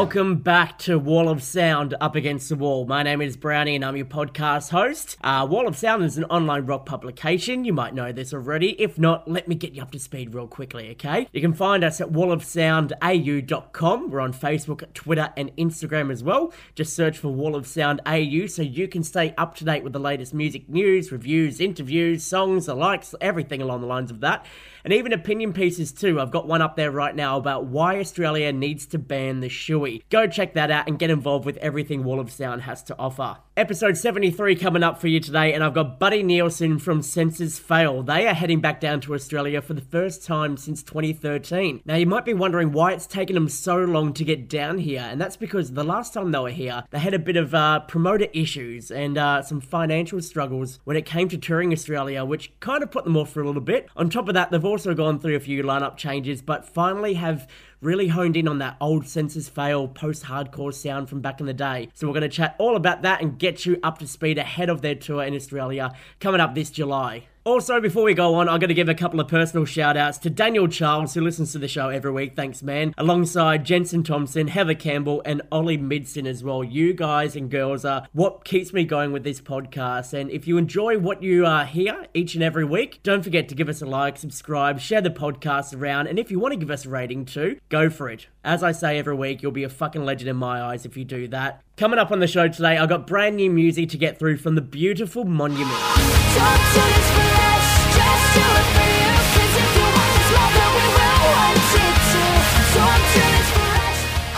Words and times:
Welcome 0.00 0.36
back 0.36 0.78
to 0.78 0.98
Wall 0.98 1.28
of 1.28 1.42
Sound 1.42 1.94
Up 2.00 2.16
Against 2.16 2.48
the 2.48 2.56
Wall. 2.56 2.86
My 2.86 3.02
name 3.02 3.20
is 3.20 3.36
Brownie 3.36 3.74
and 3.74 3.84
I'm 3.84 3.98
your 3.98 4.06
podcast 4.06 4.70
host. 4.70 5.18
Uh, 5.22 5.46
Wall 5.48 5.68
of 5.68 5.76
Sound 5.76 6.02
is 6.04 6.16
an 6.16 6.24
online 6.24 6.64
rock 6.64 6.86
publication. 6.86 7.66
You 7.66 7.74
might 7.74 7.92
know 7.92 8.10
this 8.10 8.32
already. 8.32 8.70
If 8.80 8.98
not, 8.98 9.30
let 9.30 9.46
me 9.46 9.54
get 9.54 9.74
you 9.74 9.82
up 9.82 9.90
to 9.90 9.98
speed 9.98 10.34
real 10.34 10.48
quickly, 10.48 10.88
okay? 10.92 11.28
You 11.32 11.42
can 11.42 11.52
find 11.52 11.84
us 11.84 12.00
at 12.00 12.08
wallofsoundau.com. 12.08 14.10
We're 14.10 14.20
on 14.20 14.32
Facebook, 14.32 14.90
Twitter, 14.94 15.34
and 15.36 15.54
Instagram 15.58 16.10
as 16.10 16.24
well. 16.24 16.54
Just 16.74 16.96
search 16.96 17.18
for 17.18 17.28
Wall 17.28 17.54
of 17.54 17.66
Sound 17.66 18.00
AU 18.06 18.46
so 18.46 18.62
you 18.62 18.88
can 18.88 19.04
stay 19.04 19.34
up 19.36 19.54
to 19.56 19.66
date 19.66 19.84
with 19.84 19.92
the 19.92 20.00
latest 20.00 20.32
music 20.32 20.66
news, 20.66 21.12
reviews, 21.12 21.60
interviews, 21.60 22.24
songs, 22.24 22.64
the 22.64 22.74
likes, 22.74 23.14
everything 23.20 23.60
along 23.60 23.82
the 23.82 23.86
lines 23.86 24.10
of 24.10 24.20
that 24.20 24.46
and 24.84 24.92
even 24.92 25.12
opinion 25.12 25.52
pieces 25.52 25.92
too. 25.92 26.20
I've 26.20 26.30
got 26.30 26.46
one 26.46 26.62
up 26.62 26.76
there 26.76 26.90
right 26.90 27.14
now 27.14 27.36
about 27.36 27.66
why 27.66 27.98
Australia 27.98 28.52
needs 28.52 28.86
to 28.86 28.98
ban 28.98 29.40
the 29.40 29.48
shoey. 29.48 30.02
Go 30.10 30.26
check 30.26 30.54
that 30.54 30.70
out 30.70 30.88
and 30.88 30.98
get 30.98 31.10
involved 31.10 31.44
with 31.44 31.56
everything 31.58 32.04
Wall 32.04 32.20
of 32.20 32.30
Sound 32.30 32.62
has 32.62 32.82
to 32.84 32.98
offer. 32.98 33.38
Episode 33.60 33.98
73 33.98 34.56
coming 34.56 34.82
up 34.82 34.98
for 34.98 35.08
you 35.08 35.20
today, 35.20 35.52
and 35.52 35.62
I've 35.62 35.74
got 35.74 35.98
Buddy 35.98 36.22
Nielsen 36.22 36.78
from 36.78 37.02
Senses 37.02 37.58
Fail. 37.58 38.02
They 38.02 38.26
are 38.26 38.32
heading 38.32 38.62
back 38.62 38.80
down 38.80 39.02
to 39.02 39.12
Australia 39.12 39.60
for 39.60 39.74
the 39.74 39.82
first 39.82 40.24
time 40.24 40.56
since 40.56 40.82
2013. 40.82 41.82
Now, 41.84 41.96
you 41.96 42.06
might 42.06 42.24
be 42.24 42.32
wondering 42.32 42.72
why 42.72 42.92
it's 42.92 43.06
taken 43.06 43.34
them 43.34 43.50
so 43.50 43.76
long 43.76 44.14
to 44.14 44.24
get 44.24 44.48
down 44.48 44.78
here, 44.78 45.02
and 45.02 45.20
that's 45.20 45.36
because 45.36 45.72
the 45.72 45.84
last 45.84 46.14
time 46.14 46.30
they 46.30 46.38
were 46.38 46.48
here, 46.48 46.84
they 46.88 47.00
had 47.00 47.12
a 47.12 47.18
bit 47.18 47.36
of 47.36 47.54
uh, 47.54 47.80
promoter 47.80 48.28
issues 48.32 48.90
and 48.90 49.18
uh, 49.18 49.42
some 49.42 49.60
financial 49.60 50.22
struggles 50.22 50.80
when 50.84 50.96
it 50.96 51.04
came 51.04 51.28
to 51.28 51.36
touring 51.36 51.70
Australia, 51.70 52.24
which 52.24 52.58
kind 52.60 52.82
of 52.82 52.90
put 52.90 53.04
them 53.04 53.18
off 53.18 53.30
for 53.30 53.42
a 53.42 53.46
little 53.46 53.60
bit. 53.60 53.90
On 53.94 54.08
top 54.08 54.28
of 54.28 54.32
that, 54.32 54.50
they've 54.50 54.64
also 54.64 54.94
gone 54.94 55.20
through 55.20 55.36
a 55.36 55.40
few 55.40 55.62
lineup 55.62 55.98
changes, 55.98 56.40
but 56.40 56.64
finally 56.64 57.12
have 57.12 57.46
really 57.80 58.08
honed 58.08 58.36
in 58.36 58.46
on 58.46 58.58
that 58.58 58.76
old 58.80 59.06
Senses 59.06 59.48
Fail 59.48 59.88
post 59.88 60.24
hardcore 60.24 60.72
sound 60.72 61.08
from 61.08 61.20
back 61.20 61.40
in 61.40 61.46
the 61.46 61.54
day. 61.54 61.88
So 61.94 62.06
we're 62.06 62.12
going 62.12 62.22
to 62.22 62.28
chat 62.28 62.54
all 62.58 62.76
about 62.76 63.02
that 63.02 63.22
and 63.22 63.38
get 63.38 63.64
you 63.64 63.78
up 63.82 63.98
to 63.98 64.06
speed 64.06 64.38
ahead 64.38 64.68
of 64.68 64.82
their 64.82 64.94
tour 64.94 65.22
in 65.22 65.34
Australia 65.34 65.92
coming 66.20 66.40
up 66.40 66.54
this 66.54 66.70
July. 66.70 67.26
Also, 67.50 67.80
before 67.80 68.04
we 68.04 68.14
go 68.14 68.36
on, 68.36 68.48
I'm 68.48 68.60
going 68.60 68.68
to 68.68 68.74
give 68.74 68.88
a 68.88 68.94
couple 68.94 69.18
of 69.18 69.26
personal 69.26 69.64
shout 69.64 69.96
outs 69.96 70.18
to 70.18 70.30
Daniel 70.30 70.68
Charles, 70.68 71.14
who 71.14 71.20
listens 71.20 71.50
to 71.50 71.58
the 71.58 71.66
show 71.66 71.88
every 71.88 72.12
week. 72.12 72.36
Thanks, 72.36 72.62
man. 72.62 72.94
Alongside 72.96 73.64
Jensen 73.64 74.04
Thompson, 74.04 74.46
Heather 74.46 74.76
Campbell, 74.76 75.20
and 75.24 75.42
Ollie 75.50 75.76
Midson 75.76 76.28
as 76.28 76.44
well. 76.44 76.62
You 76.62 76.94
guys 76.94 77.34
and 77.34 77.50
girls 77.50 77.84
are 77.84 78.06
what 78.12 78.44
keeps 78.44 78.72
me 78.72 78.84
going 78.84 79.10
with 79.10 79.24
this 79.24 79.40
podcast. 79.40 80.12
And 80.12 80.30
if 80.30 80.46
you 80.46 80.58
enjoy 80.58 81.00
what 81.00 81.24
you 81.24 81.44
uh, 81.44 81.50
are 81.50 81.64
here 81.64 82.06
each 82.14 82.36
and 82.36 82.44
every 82.44 82.64
week, 82.64 83.00
don't 83.02 83.24
forget 83.24 83.48
to 83.48 83.56
give 83.56 83.68
us 83.68 83.82
a 83.82 83.86
like, 83.86 84.16
subscribe, 84.16 84.78
share 84.78 85.00
the 85.00 85.10
podcast 85.10 85.76
around. 85.76 86.06
And 86.06 86.20
if 86.20 86.30
you 86.30 86.38
want 86.38 86.52
to 86.52 86.56
give 86.56 86.70
us 86.70 86.86
a 86.86 86.88
rating 86.88 87.24
too, 87.24 87.58
go 87.68 87.90
for 87.90 88.08
it. 88.08 88.28
As 88.44 88.62
I 88.62 88.70
say 88.70 88.96
every 88.96 89.16
week, 89.16 89.42
you'll 89.42 89.50
be 89.50 89.64
a 89.64 89.68
fucking 89.68 90.04
legend 90.04 90.30
in 90.30 90.36
my 90.36 90.62
eyes 90.62 90.86
if 90.86 90.96
you 90.96 91.04
do 91.04 91.26
that. 91.28 91.64
Coming 91.76 91.98
up 91.98 92.12
on 92.12 92.20
the 92.20 92.28
show 92.28 92.46
today, 92.46 92.78
I 92.78 92.86
got 92.86 93.08
brand 93.08 93.34
new 93.34 93.50
music 93.50 93.88
to 93.88 93.96
get 93.96 94.20
through 94.20 94.36
from 94.36 94.54
the 94.54 94.60
beautiful 94.60 95.24
Monument. 95.24 95.74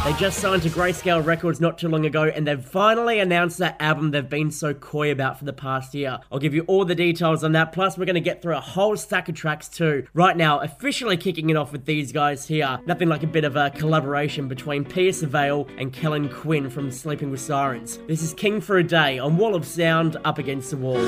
They 0.04 0.18
just 0.18 0.40
signed 0.40 0.62
to 0.64 0.68
Greyscale 0.68 1.24
Records 1.24 1.60
not 1.60 1.78
too 1.78 1.88
long 1.88 2.04
ago, 2.04 2.24
and 2.24 2.46
they've 2.46 2.62
finally 2.62 3.20
announced 3.20 3.58
that 3.58 3.80
album 3.80 4.10
they've 4.10 4.28
been 4.28 4.50
so 4.50 4.74
coy 4.74 5.12
about 5.12 5.38
for 5.38 5.44
the 5.44 5.52
past 5.52 5.94
year. 5.94 6.18
I'll 6.30 6.40
give 6.40 6.54
you 6.54 6.64
all 6.66 6.84
the 6.84 6.94
details 6.94 7.44
on 7.44 7.52
that, 7.52 7.72
plus, 7.72 7.96
we're 7.96 8.04
going 8.04 8.16
to 8.16 8.20
get 8.20 8.42
through 8.42 8.56
a 8.56 8.60
whole 8.60 8.96
stack 8.96 9.28
of 9.28 9.36
tracks 9.36 9.68
too. 9.68 10.06
Right 10.12 10.36
now, 10.36 10.58
officially 10.58 11.16
kicking 11.16 11.50
it 11.50 11.56
off 11.56 11.70
with 11.70 11.86
these 11.86 12.10
guys 12.10 12.46
here. 12.46 12.80
Nothing 12.84 13.08
like 13.08 13.22
a 13.22 13.28
bit 13.28 13.44
of 13.44 13.56
a 13.56 13.70
collaboration 13.70 14.48
between 14.48 14.84
Pierce 14.84 15.20
the 15.20 15.28
Veil 15.28 15.68
and 15.78 15.92
Kellin 15.92 16.28
Quinn 16.28 16.68
from 16.68 16.90
Sleeping 16.90 17.30
with 17.30 17.40
Sirens. 17.40 17.98
This 18.08 18.22
is 18.22 18.34
King 18.34 18.60
for 18.60 18.78
a 18.78 18.84
Day 18.84 19.18
on 19.20 19.36
Wall 19.38 19.54
of 19.54 19.64
Sound 19.64 20.16
up 20.24 20.38
against 20.38 20.70
the 20.70 20.76
wall. 20.76 20.98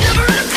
Because 0.00 0.49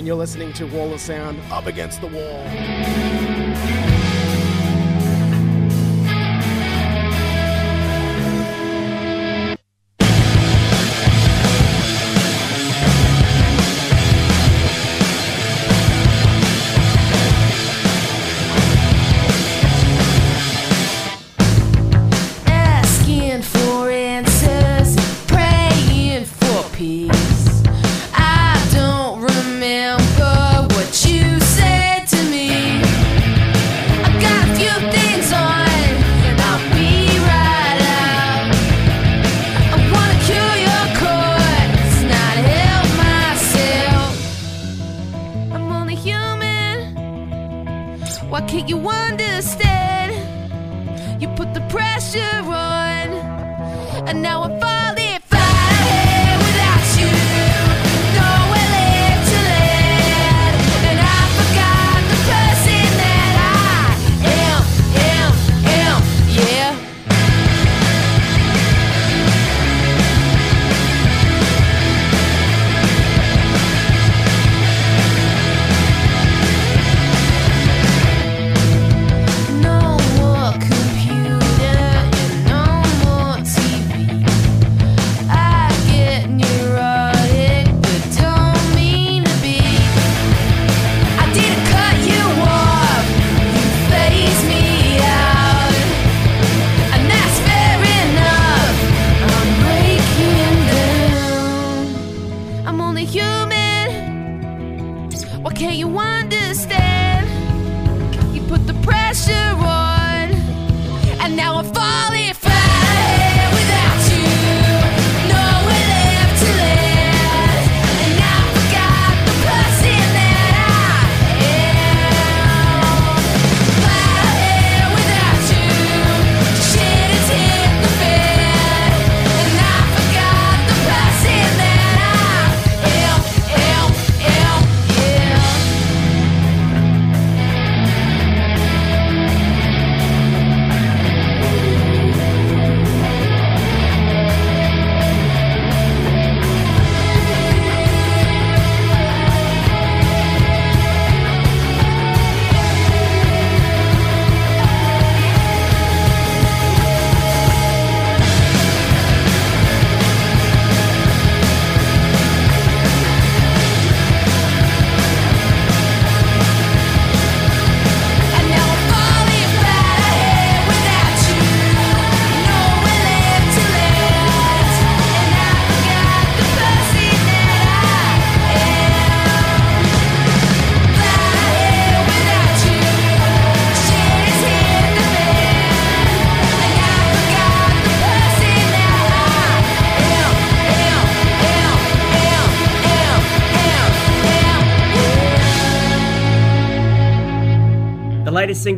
And 0.00 0.06
you're 0.06 0.16
listening 0.16 0.54
to 0.54 0.64
Wall 0.64 0.94
of 0.94 0.98
Sound 0.98 1.38
Up 1.52 1.66
Against 1.66 2.00
the 2.00 2.06
Wall. 2.06 3.99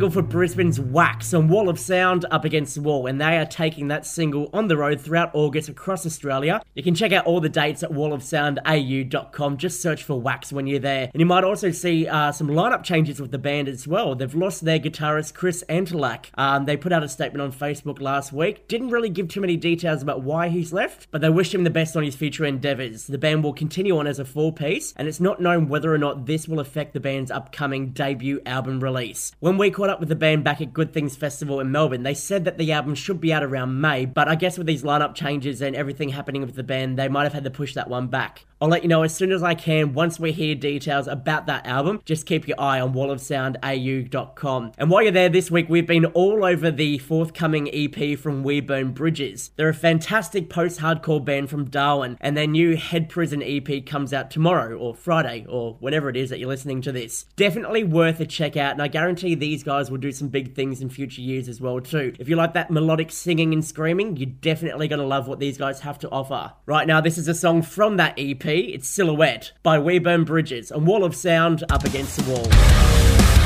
Single 0.03 0.21
for 0.21 0.27
Brisbane's 0.27 0.81
Wax 0.81 1.33
on 1.33 1.47
Wall 1.47 1.69
of 1.69 1.79
Sound 1.79 2.25
up 2.29 2.43
against 2.43 2.75
the 2.75 2.81
wall, 2.81 3.07
and 3.07 3.21
they 3.21 3.37
are 3.37 3.45
taking 3.45 3.87
that 3.87 4.05
single 4.05 4.49
on 4.51 4.67
the 4.67 4.75
road 4.75 4.99
throughout 4.99 5.31
August 5.33 5.69
across 5.69 6.05
Australia. 6.05 6.61
You 6.75 6.83
can 6.83 6.93
check 6.93 7.13
out 7.13 7.25
all 7.25 7.39
the 7.39 7.47
dates 7.47 7.83
at 7.83 7.91
wallofsoundau.com. 7.91 9.57
Just 9.57 9.81
search 9.81 10.03
for 10.03 10.19
Wax 10.19 10.51
when 10.51 10.67
you're 10.67 10.79
there. 10.79 11.09
And 11.13 11.21
you 11.21 11.25
might 11.25 11.45
also 11.45 11.71
see 11.71 12.05
uh, 12.05 12.33
some 12.33 12.49
lineup 12.49 12.83
changes 12.83 13.21
with 13.21 13.31
the 13.31 13.37
band 13.37 13.69
as 13.69 13.87
well. 13.87 14.13
They've 14.13 14.35
lost 14.35 14.65
their 14.65 14.77
guitarist 14.77 15.35
Chris 15.35 15.63
Antelak. 15.69 16.25
Um, 16.37 16.65
they 16.65 16.75
put 16.75 16.91
out 16.91 17.03
a 17.03 17.07
statement 17.07 17.41
on 17.41 17.53
Facebook 17.53 18.01
last 18.01 18.33
week. 18.33 18.67
Didn't 18.67 18.89
really 18.89 19.09
give 19.09 19.29
too 19.29 19.39
many 19.39 19.55
details 19.55 20.01
about 20.01 20.21
why 20.21 20.49
he's 20.49 20.73
left, 20.73 21.07
but 21.11 21.21
they 21.21 21.29
wished 21.29 21.53
him 21.53 21.63
the 21.63 21.69
best 21.69 21.95
on 21.95 22.03
his 22.03 22.15
future 22.15 22.43
endeavours. 22.43 23.07
The 23.07 23.17
band 23.17 23.41
will 23.41 23.53
continue 23.53 23.97
on 23.97 24.07
as 24.07 24.19
a 24.19 24.25
four 24.25 24.51
piece, 24.51 24.93
and 24.97 25.07
it's 25.07 25.21
not 25.21 25.39
known 25.39 25.69
whether 25.69 25.93
or 25.93 25.97
not 25.97 26.25
this 26.25 26.45
will 26.45 26.59
affect 26.59 26.91
the 26.91 26.99
band's 26.99 27.31
upcoming 27.31 27.91
debut 27.91 28.41
album 28.45 28.81
release. 28.81 29.31
When 29.39 29.57
we 29.57 29.71
caught 29.71 29.92
up 29.92 29.92
with 29.99 30.09
the 30.09 30.15
band 30.15 30.43
back 30.43 30.61
at 30.61 30.73
Good 30.73 30.93
Things 30.93 31.15
Festival 31.15 31.59
in 31.59 31.71
Melbourne, 31.71 32.03
they 32.03 32.13
said 32.13 32.45
that 32.45 32.57
the 32.57 32.71
album 32.71 32.95
should 32.95 33.19
be 33.19 33.33
out 33.33 33.43
around 33.43 33.79
May, 33.81 34.05
but 34.05 34.27
I 34.27 34.35
guess 34.35 34.57
with 34.57 34.67
these 34.67 34.83
lineup 34.83 35.15
changes 35.15 35.61
and 35.61 35.75
everything 35.75 36.09
happening 36.09 36.41
with 36.41 36.55
the 36.55 36.63
band, 36.63 36.97
they 36.97 37.07
might 37.07 37.23
have 37.23 37.33
had 37.33 37.43
to 37.43 37.51
push 37.51 37.73
that 37.73 37.89
one 37.89 38.07
back. 38.07 38.45
I'll 38.63 38.69
let 38.69 38.83
you 38.83 38.87
know 38.87 39.03
as 39.03 39.13
soon 39.13 39.33
as 39.33 39.43
I 39.43 39.55
can 39.55 39.91
once 39.91 40.21
we 40.21 40.31
hear 40.31 40.55
details 40.55 41.09
about 41.09 41.47
that 41.47 41.67
album. 41.67 42.01
Just 42.05 42.25
keep 42.25 42.47
your 42.47 42.57
eye 42.57 42.79
on 42.79 42.93
wallofsoundau.com. 42.93 44.71
And 44.77 44.89
while 44.89 45.03
you're 45.03 45.11
there 45.11 45.27
this 45.27 45.51
week, 45.51 45.67
we've 45.67 45.85
been 45.85 46.05
all 46.05 46.45
over 46.45 46.71
the 46.71 46.97
forthcoming 46.99 47.69
EP 47.73 48.17
from 48.17 48.41
We 48.41 48.61
Burn 48.61 48.93
Bridges. 48.93 49.51
They're 49.57 49.67
a 49.67 49.73
fantastic 49.73 50.49
post 50.49 50.79
hardcore 50.79 51.25
band 51.25 51.49
from 51.49 51.69
Darwin, 51.69 52.17
and 52.21 52.37
their 52.37 52.47
new 52.47 52.77
Head 52.77 53.09
Prison 53.09 53.43
EP 53.43 53.85
comes 53.85 54.13
out 54.13 54.31
tomorrow 54.31 54.77
or 54.77 54.95
Friday 54.95 55.45
or 55.49 55.75
whenever 55.81 56.07
it 56.07 56.15
is 56.15 56.29
that 56.29 56.39
you're 56.39 56.47
listening 56.47 56.81
to 56.83 56.93
this. 56.93 57.25
Definitely 57.35 57.83
worth 57.83 58.21
a 58.21 58.25
check 58.25 58.55
out, 58.55 58.71
and 58.71 58.81
I 58.81 58.87
guarantee 58.87 59.35
these 59.35 59.63
guys 59.63 59.91
will 59.91 59.97
do 59.97 60.13
some 60.13 60.29
big 60.29 60.55
things 60.55 60.79
in 60.79 60.87
future 60.87 61.19
years 61.19 61.49
as 61.49 61.59
well 61.59 61.81
too. 61.81 62.13
If 62.17 62.29
you 62.29 62.37
like 62.37 62.53
that 62.53 62.71
melodic 62.71 63.11
singing 63.11 63.51
and 63.51 63.65
screaming, 63.65 64.15
you're 64.15 64.29
definitely 64.29 64.87
gonna 64.87 65.03
love 65.03 65.27
what 65.27 65.39
these 65.39 65.57
guys 65.57 65.81
have 65.81 65.99
to 65.99 66.09
offer. 66.11 66.53
Right 66.65 66.87
now, 66.87 67.01
this 67.01 67.17
is 67.17 67.27
a 67.27 67.33
song 67.33 67.61
from 67.61 67.97
that 67.97 68.13
EP. 68.17 68.52
It's 68.59 68.87
Silhouette 68.87 69.51
by 69.63 69.79
We 69.79 69.97
Burn 69.97 70.25
Bridges, 70.25 70.69
and 70.69 70.85
Wall 70.85 71.03
of 71.03 71.15
Sound 71.15 71.63
up 71.71 71.85
against 71.85 72.17
the 72.17 72.31
wall. 72.31 73.42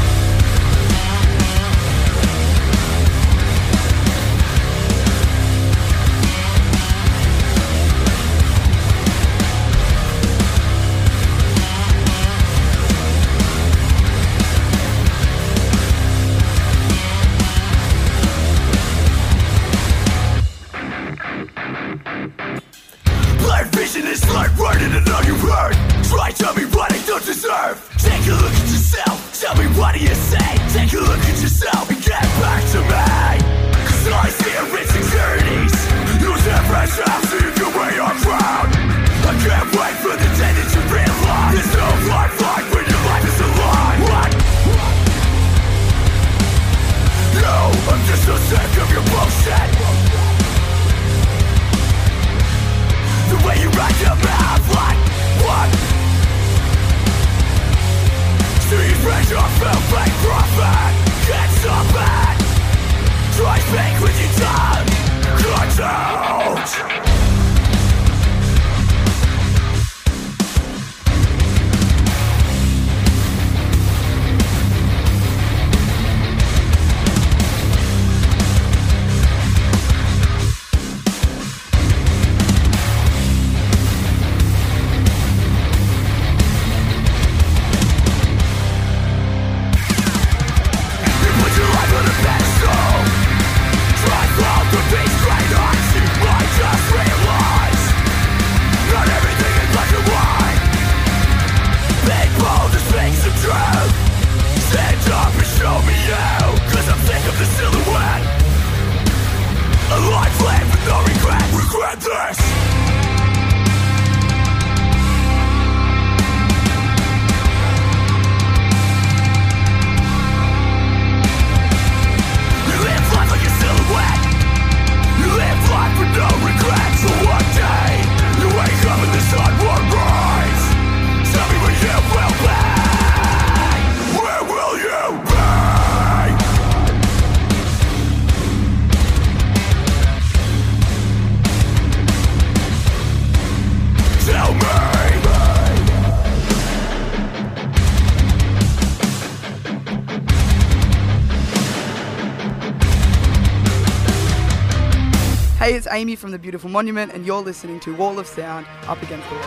Amy 155.98 156.16
from 156.16 156.30
the 156.30 156.38
Beautiful 156.38 156.70
Monument, 156.70 157.12
and 157.12 157.26
you're 157.26 157.42
listening 157.42 157.80
to 157.80 157.96
Wall 157.96 158.20
of 158.20 158.28
Sound 158.28 158.68
Up 158.84 159.02
Against 159.02 159.28
the 159.30 159.34
Wall. 159.34 159.44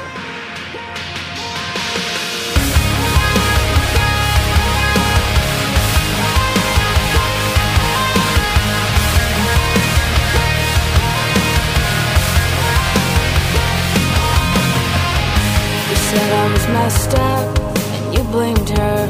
Said 16.11 16.33
I 16.33 16.53
was 16.53 16.67
messed 16.67 17.15
up, 17.15 17.59
and 17.61 18.15
you 18.17 18.25
blamed 18.33 18.71
her. 18.71 19.07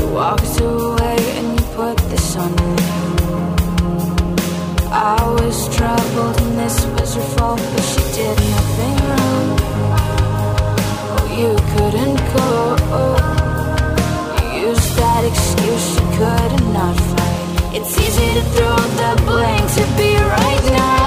You 0.00 0.06
walked 0.08 0.58
away, 0.58 1.18
and 1.36 1.60
you 1.60 1.66
put 1.76 1.98
this 2.08 2.34
on 2.36 2.50
me. 2.56 2.76
I 4.94 5.22
was 5.40 5.68
troubled, 5.76 6.41
this 6.62 6.86
was 6.94 7.14
her 7.16 7.26
fault, 7.36 7.58
but 7.58 7.84
she 7.92 8.02
did 8.18 8.36
nothing 8.54 8.96
wrong. 9.08 9.46
Oh, 11.14 11.26
you 11.40 11.50
couldn't 11.74 12.18
go. 12.34 12.48
You 14.38 14.48
used 14.68 14.92
that 15.02 15.22
excuse 15.30 15.86
you 15.98 16.06
could 16.18 16.52
not 16.78 16.94
fight. 17.10 17.74
It's 17.76 17.92
easy 18.04 18.28
to 18.38 18.42
throw 18.54 18.78
the 19.00 19.12
blame 19.26 19.66
to 19.78 19.84
be 19.98 20.10
right 20.38 20.64
now, 20.70 21.01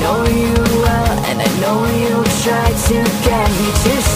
know 0.00 0.24
you 0.24 0.54
well, 0.82 1.18
and 1.28 1.42
I 1.42 1.50
know 1.60 1.84
you'll 2.02 2.24
try 2.42 2.72
to 2.88 2.96
get 3.24 3.48
me 3.58 3.68
to 3.84 4.09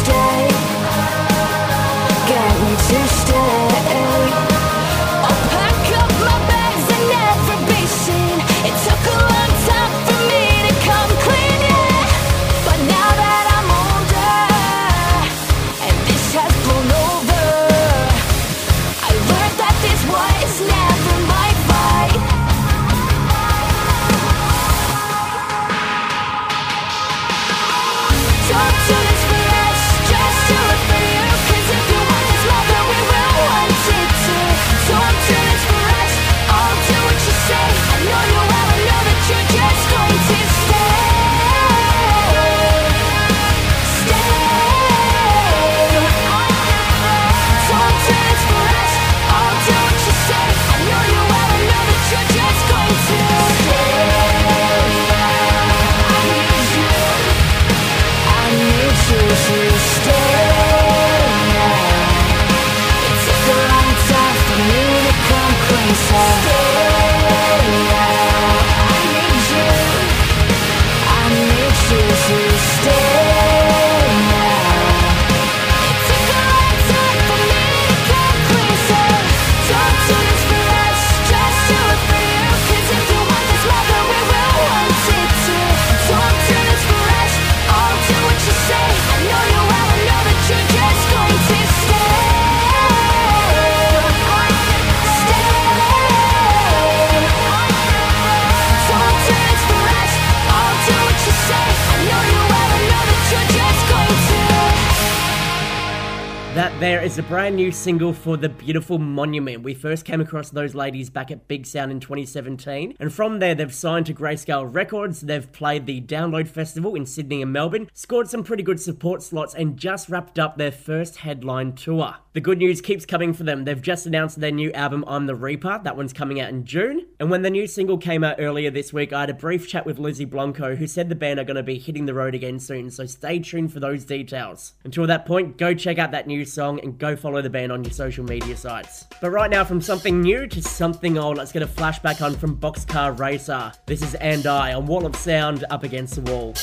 brand 107.29 107.57
new 107.57 107.73
single 107.73 108.13
for 108.13 108.37
The 108.37 108.51
Beautiful 108.51 108.99
Monument. 108.99 109.63
We 109.63 109.73
first 109.73 110.05
came 110.05 110.21
across 110.21 110.51
those 110.51 110.75
ladies 110.75 111.09
back 111.09 111.31
at 111.31 111.49
Big 111.49 111.65
Sound 111.65 111.91
in 111.91 111.99
2017, 111.99 112.97
and 113.01 113.13
from 113.13 113.39
there 113.39 113.55
they've 113.55 113.73
signed 113.73 114.05
to 114.07 114.15
Greyscale 114.15 114.73
Records, 114.73 115.23
they've 115.23 115.51
played 115.51 115.87
the 115.87 116.03
Download 116.03 116.47
Festival 116.47 116.95
in 116.95 117.07
Sydney 117.07 117.41
and 117.41 117.51
Melbourne, 117.51 117.89
scored 117.95 118.29
some 118.29 118.45
pretty 118.45 118.63
good 118.63 118.79
support 118.79 119.23
slots, 119.23 119.55
and 119.55 119.79
just 119.79 120.11
wrapped 120.11 120.39
up 120.39 120.59
their 120.59 120.73
first 120.73 121.19
headline 121.19 121.73
tour. 121.73 122.17
The 122.35 122.41
good 122.41 122.59
news 122.59 122.81
keeps 122.81 123.07
coming 123.07 123.33
for 123.33 123.45
them. 123.45 123.65
They've 123.65 123.81
just 123.81 124.07
announced 124.07 124.41
their 124.41 124.51
new 124.51 124.73
album, 124.73 125.05
I'm 125.07 125.27
the 125.27 125.37
Reaper. 125.37 125.81
That 125.85 125.97
one's 125.97 126.13
coming 126.13 126.41
out 126.41 126.51
in 126.51 126.65
June. 126.65 127.07
And 127.21 127.31
when 127.31 127.43
the 127.43 127.51
new 127.51 127.69
single 127.69 127.97
came 127.97 128.25
out 128.25 128.41
earlier 128.41 128.73
this 128.73 128.93
week, 128.93 129.13
I 129.13 129.21
had 129.21 129.31
a 129.31 129.35
brief 129.35 129.69
chat 129.69 129.87
with 129.87 130.01
Lizzie 130.01 130.25
Blanco, 130.25 130.75
who 130.75 130.89
said 130.89 131.09
the 131.09 131.15
band 131.15 131.39
are 131.39 131.45
going 131.45 131.57
to 131.57 131.63
be 131.63 131.79
hitting 131.79 132.07
the 132.07 132.13
road 132.13 132.35
again 132.35 132.59
soon, 132.59 132.91
so 132.91 133.07
stay 133.07 133.39
tuned 133.39 133.73
for 133.73 133.79
those 133.79 134.05
details. 134.05 134.75
Until 134.83 135.07
that 135.07 135.27
point, 135.27 135.57
go 135.57 135.75
check 135.75 135.97
out 135.97 136.11
that 136.11 136.27
new 136.27 136.45
song, 136.45 136.81
and 136.81 136.99
go 136.99 137.14
follow 137.17 137.43
the 137.43 137.51
band 137.51 137.73
on 137.73 137.85
your 137.85 137.93
social 137.93 138.25
media 138.25 138.57
sites. 138.57 139.07
But 139.21 139.31
right 139.31 139.51
now, 139.51 139.65
from 139.65 139.81
something 139.81 140.21
new 140.21 140.47
to 140.47 140.63
something 140.63 141.19
old, 141.19 141.37
let's 141.37 141.53
get 141.53 141.63
a 141.63 141.67
flashback 141.67 142.23
on 142.23 142.35
from 142.35 142.57
Boxcar 142.57 143.19
Racer. 143.19 143.73
This 143.87 144.03
is 144.03 144.15
And 144.17 144.47
I 144.47 144.73
on 144.75 144.87
Wall 144.87 145.07
of 145.07 145.17
Sound 145.17 145.65
up 145.71 145.83
against 145.83 146.17
the 146.17 146.31
wall. 146.31 146.55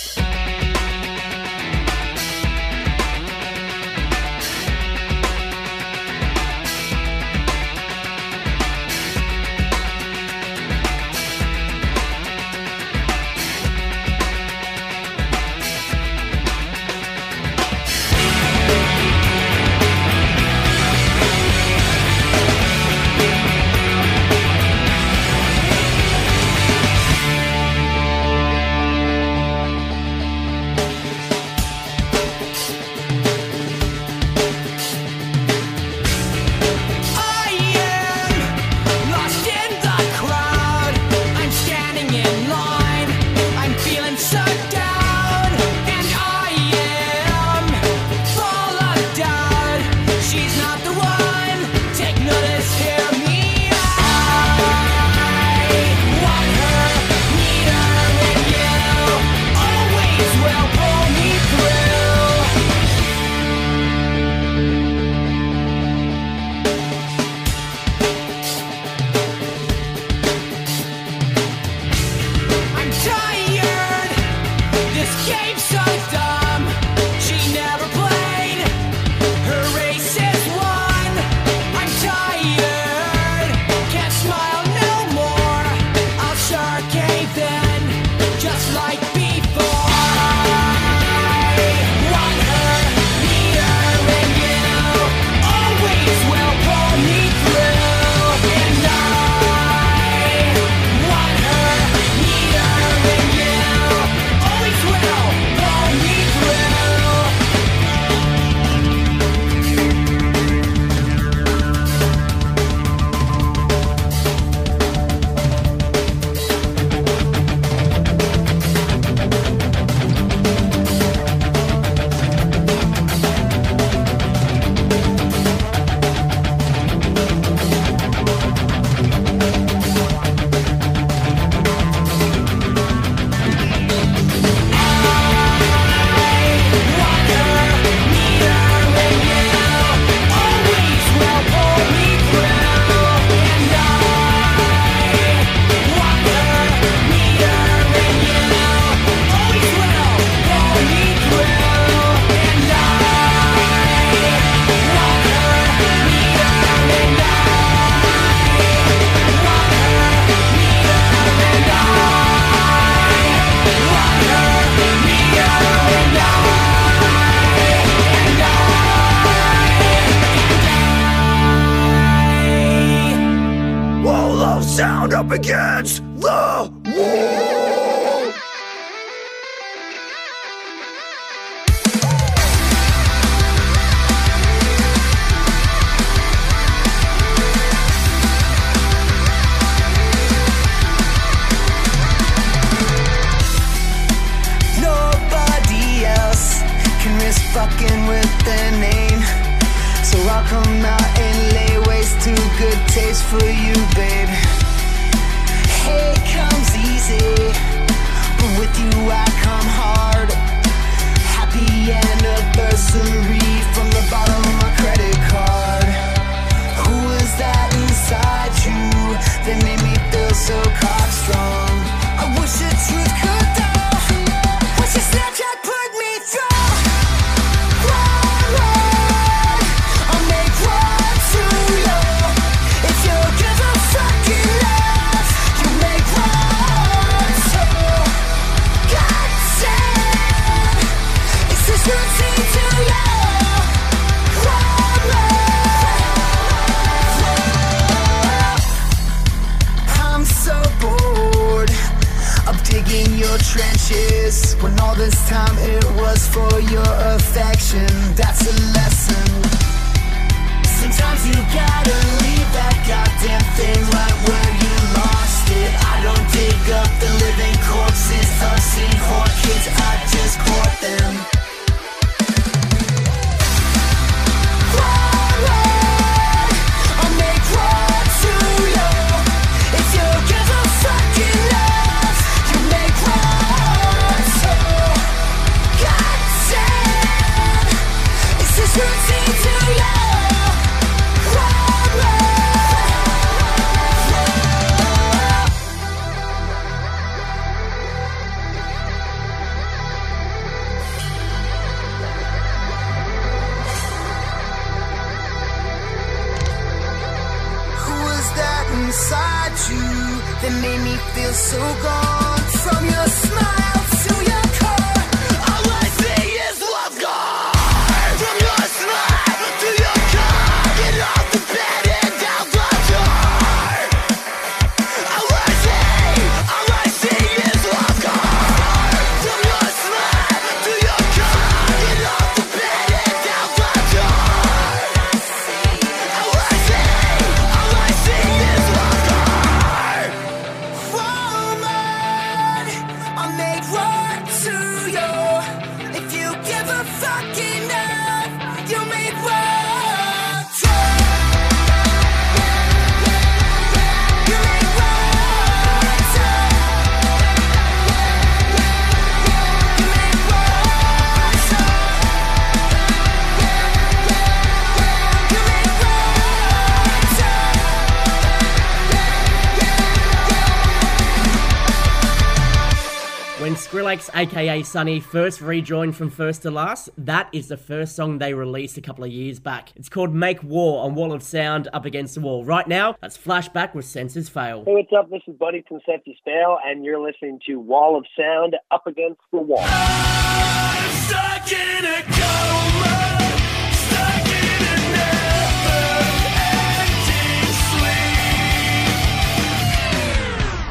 When 373.92 374.00
Skrillex, 374.00 374.10
aka 374.16 374.64
Sonny, 374.64 375.02
first 375.02 375.42
rejoined 375.42 375.98
from 375.98 376.10
First 376.10 376.44
to 376.44 376.52
Last, 376.52 376.90
that 376.98 377.28
is 377.34 377.50
the 377.50 377.58
first 377.58 377.94
song 377.94 378.20
they 378.20 378.34
released 378.34 378.78
a 378.78 378.82
couple 378.82 379.04
of 379.04 379.12
years 379.12 379.38
back. 379.38 379.74
It's 379.76 379.90
called 379.90 380.14
Make 380.14 380.42
War 380.44 380.86
on 380.86 380.96
Wall 380.96 381.12
of 381.12 381.22
Sound 381.22 381.68
Up 381.74 381.84
Against 381.84 382.16
the 382.16 382.22
Wall. 382.22 382.46
Right 382.46 382.66
now, 382.66 382.96
let's 383.02 383.18
flashback 383.18 383.76
with 383.76 383.84
Senses 383.84 384.30
Fail. 384.30 384.64
Hey, 384.66 384.76
what's 384.76 384.94
up? 384.98 385.10
This 385.10 385.24
is 385.28 385.36
Buddy 385.36 385.66
from 385.68 385.82
Senses 385.86 386.16
Fail, 386.24 386.58
and 386.66 386.86
you're 386.86 387.06
listening 387.06 387.42
to 387.48 387.58
Wall 387.58 387.98
of 387.98 388.06
Sound 388.18 388.56
Up 388.72 388.88
Against 388.88 389.20
the 389.30 389.40
Wall. 389.40 389.68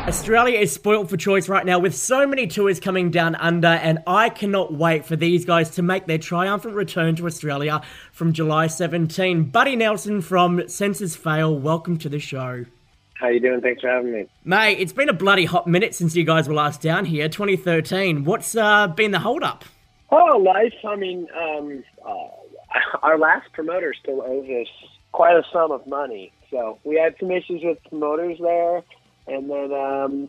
Australia 0.08 0.58
is 0.58 0.72
spoilt 0.72 1.10
for 1.10 1.16
choice 1.16 1.48
right 1.48 1.64
now 1.64 1.78
with 1.78 1.94
so 1.94 2.26
many 2.26 2.46
tours 2.46 2.80
coming 2.80 3.10
down 3.10 3.34
under, 3.36 3.68
and 3.68 3.98
I 4.06 4.30
cannot 4.30 4.72
wait 4.72 5.04
for 5.04 5.14
these 5.14 5.44
guys 5.44 5.70
to 5.70 5.82
make 5.82 6.06
their 6.06 6.18
triumphant 6.18 6.74
return 6.74 7.16
to 7.16 7.26
Australia 7.26 7.82
from 8.10 8.32
July 8.32 8.66
17. 8.66 9.44
Buddy 9.44 9.76
Nielsen 9.76 10.22
from 10.22 10.66
Senses 10.68 11.16
Fail, 11.16 11.56
welcome 11.56 11.98
to 11.98 12.08
the 12.08 12.18
show. 12.18 12.64
How 13.14 13.28
you 13.28 13.40
doing? 13.40 13.60
Thanks 13.60 13.82
for 13.82 13.88
having 13.88 14.12
me. 14.12 14.26
Mate, 14.42 14.78
it's 14.80 14.94
been 14.94 15.10
a 15.10 15.14
bloody 15.14 15.44
hot 15.44 15.66
minute 15.66 15.94
since 15.94 16.16
you 16.16 16.24
guys 16.24 16.48
were 16.48 16.54
last 16.54 16.80
down 16.80 17.04
here, 17.04 17.28
2013. 17.28 18.24
What's 18.24 18.56
uh, 18.56 18.88
been 18.88 19.10
the 19.10 19.18
hold 19.18 19.42
up? 19.42 19.64
Oh, 20.10 20.38
life. 20.38 20.72
I 20.88 20.96
mean, 20.96 21.28
um, 21.38 21.84
uh, 22.04 22.28
our 23.02 23.18
last 23.18 23.52
promoter 23.52 23.94
still 24.02 24.22
owes 24.22 24.48
us 24.48 24.88
quite 25.12 25.36
a 25.36 25.42
sum 25.52 25.70
of 25.70 25.86
money. 25.86 26.32
So 26.50 26.78
we 26.84 26.96
had 26.96 27.14
some 27.20 27.30
issues 27.30 27.60
with 27.62 27.78
promoters 27.88 28.38
there, 28.40 28.82
and 29.26 29.50
then 29.50 29.72
um, 29.72 30.28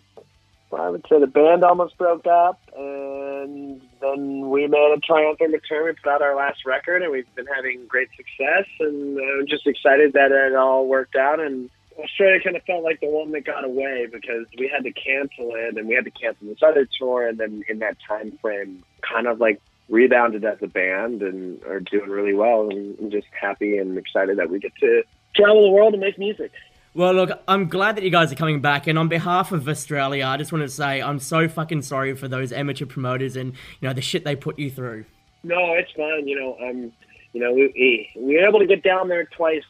I 0.73 0.89
would 0.89 1.05
say 1.09 1.19
the 1.19 1.27
band 1.27 1.63
almost 1.63 1.97
broke 1.97 2.25
up, 2.27 2.59
and 2.77 3.81
then 3.99 4.49
we 4.49 4.67
made 4.67 4.93
a 4.95 4.99
triumphant 4.99 5.53
return. 5.53 5.85
We 5.85 5.93
put 5.93 6.11
out 6.11 6.21
our 6.21 6.35
last 6.35 6.65
record, 6.65 7.03
and 7.03 7.11
we've 7.11 7.35
been 7.35 7.47
having 7.47 7.85
great 7.87 8.09
success, 8.15 8.67
and 8.79 9.19
I'm 9.19 9.47
just 9.47 9.67
excited 9.67 10.13
that 10.13 10.31
it 10.31 10.55
all 10.55 10.87
worked 10.87 11.15
out. 11.15 11.39
And 11.39 11.69
Australia 11.99 12.39
kind 12.41 12.55
of 12.55 12.63
felt 12.63 12.83
like 12.83 13.01
the 13.01 13.09
one 13.09 13.31
that 13.31 13.45
got 13.45 13.65
away 13.65 14.07
because 14.11 14.45
we 14.57 14.71
had 14.73 14.83
to 14.83 14.91
cancel 14.91 15.51
it, 15.55 15.77
and 15.77 15.87
we 15.87 15.95
had 15.95 16.05
to 16.05 16.11
cancel 16.11 16.47
this 16.47 16.63
other 16.63 16.87
tour, 16.97 17.27
and 17.27 17.37
then 17.37 17.63
in 17.67 17.79
that 17.79 17.97
time 18.07 18.37
frame, 18.41 18.83
kind 19.01 19.27
of 19.27 19.39
like 19.39 19.61
rebounded 19.89 20.45
as 20.45 20.57
a 20.61 20.67
band 20.67 21.21
and 21.21 21.61
are 21.65 21.81
doing 21.81 22.09
really 22.09 22.33
well. 22.33 22.69
And 22.69 22.97
I'm 22.99 23.11
just 23.11 23.27
happy 23.39 23.77
and 23.77 23.97
excited 23.97 24.37
that 24.37 24.49
we 24.49 24.59
get 24.59 24.75
to 24.79 25.03
travel 25.35 25.63
the 25.63 25.71
world 25.71 25.93
and 25.93 26.01
make 26.01 26.17
music. 26.17 26.51
Well, 26.93 27.13
look, 27.13 27.29
I'm 27.47 27.69
glad 27.69 27.95
that 27.95 28.03
you 28.03 28.09
guys 28.09 28.33
are 28.33 28.35
coming 28.35 28.59
back, 28.59 28.85
and 28.85 28.99
on 28.99 29.07
behalf 29.07 29.53
of 29.53 29.69
Australia, 29.69 30.25
I 30.25 30.35
just 30.35 30.51
want 30.51 30.63
to 30.63 30.69
say 30.69 31.01
I'm 31.01 31.19
so 31.19 31.47
fucking 31.47 31.83
sorry 31.83 32.13
for 32.17 32.27
those 32.27 32.51
amateur 32.51 32.85
promoters 32.85 33.37
and 33.37 33.53
you 33.79 33.87
know 33.87 33.93
the 33.93 34.01
shit 34.01 34.25
they 34.25 34.35
put 34.35 34.59
you 34.59 34.69
through. 34.69 35.05
No, 35.43 35.73
it's 35.73 35.91
fine. 35.93 36.27
You 36.27 36.37
know, 36.37 36.57
um, 36.61 36.91
you 37.31 37.39
know, 37.39 37.53
we 37.53 38.09
we 38.17 38.35
were 38.35 38.45
able 38.45 38.59
to 38.59 38.67
get 38.67 38.83
down 38.83 39.07
there 39.07 39.23
twice 39.23 39.63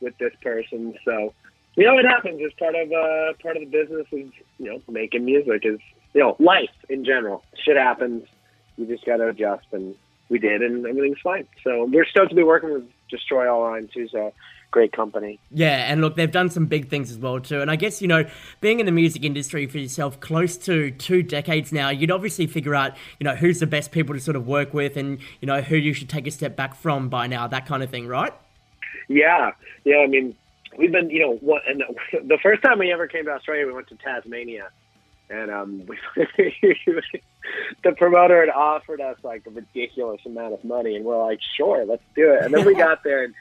with 0.00 0.16
this 0.18 0.32
person, 0.42 0.94
so 1.04 1.34
you 1.74 1.86
know 1.86 1.98
it 1.98 2.04
happens. 2.04 2.38
It's 2.40 2.54
part 2.54 2.76
of 2.76 2.92
uh, 2.92 3.32
part 3.42 3.56
of 3.56 3.62
the 3.62 3.68
business 3.70 4.06
of 4.12 4.18
you 4.18 4.32
know 4.60 4.80
making 4.88 5.24
music. 5.24 5.62
Is 5.64 5.80
you 6.12 6.20
know 6.20 6.36
life 6.38 6.70
in 6.88 7.04
general. 7.04 7.42
Shit 7.64 7.76
happens. 7.76 8.28
You 8.76 8.86
just 8.86 9.04
got 9.04 9.16
to 9.16 9.26
adjust, 9.26 9.66
and 9.72 9.96
we 10.28 10.38
did, 10.38 10.62
and 10.62 10.86
everything's 10.86 11.20
fine. 11.20 11.48
So 11.64 11.84
we're 11.84 12.06
stoked 12.06 12.30
to 12.30 12.36
be 12.36 12.44
working 12.44 12.72
with 12.72 12.84
Destroy 13.10 13.52
All 13.52 13.62
Lines 13.62 13.90
too. 13.92 14.06
So 14.06 14.32
great 14.74 14.92
company. 14.92 15.38
Yeah, 15.52 15.90
and 15.90 16.00
look, 16.00 16.16
they've 16.16 16.30
done 16.30 16.50
some 16.50 16.66
big 16.66 16.88
things 16.88 17.08
as 17.12 17.16
well 17.16 17.38
too. 17.38 17.60
And 17.60 17.70
I 17.70 17.76
guess 17.76 18.02
you 18.02 18.08
know, 18.08 18.24
being 18.60 18.80
in 18.80 18.86
the 18.86 18.92
music 18.92 19.22
industry 19.22 19.68
for 19.68 19.78
yourself 19.78 20.18
close 20.18 20.56
to 20.58 20.90
two 20.90 21.22
decades 21.22 21.72
now, 21.72 21.90
you'd 21.90 22.10
obviously 22.10 22.48
figure 22.48 22.74
out 22.74 22.96
you 23.20 23.24
know 23.24 23.36
who's 23.36 23.60
the 23.60 23.68
best 23.68 23.92
people 23.92 24.16
to 24.16 24.20
sort 24.20 24.36
of 24.36 24.48
work 24.48 24.74
with, 24.74 24.96
and 24.96 25.20
you 25.40 25.46
know 25.46 25.60
who 25.60 25.76
you 25.76 25.92
should 25.92 26.08
take 26.08 26.26
a 26.26 26.30
step 26.32 26.56
back 26.56 26.74
from 26.74 27.08
by 27.08 27.28
now, 27.28 27.46
that 27.46 27.66
kind 27.66 27.84
of 27.84 27.90
thing, 27.90 28.08
right? 28.08 28.32
Yeah, 29.06 29.52
yeah. 29.84 29.98
I 29.98 30.08
mean, 30.08 30.34
we've 30.76 30.90
been, 30.90 31.08
you 31.08 31.20
know, 31.20 31.34
what, 31.34 31.62
and 31.68 31.84
the, 32.28 32.38
first 32.42 32.62
time 32.62 32.80
we 32.80 32.92
ever 32.92 33.06
came 33.06 33.26
to 33.26 33.30
Australia, 33.30 33.66
we 33.66 33.72
went 33.72 33.86
to 33.88 33.96
Tasmania, 33.96 34.70
and 35.30 35.52
um, 35.52 35.82
we, 35.86 35.96
the 37.84 37.92
promoter 37.92 38.40
had 38.40 38.50
offered 38.50 39.00
us 39.00 39.18
like 39.22 39.46
a 39.46 39.50
ridiculous 39.50 40.20
amount 40.26 40.54
of 40.54 40.64
money, 40.64 40.96
and 40.96 41.04
we're 41.04 41.24
like, 41.24 41.38
sure, 41.56 41.84
let's 41.84 42.02
do 42.16 42.32
it. 42.32 42.42
And 42.42 42.52
then 42.52 42.66
we 42.66 42.74
got 42.86 43.04
there, 43.04 43.22
and 43.22 43.34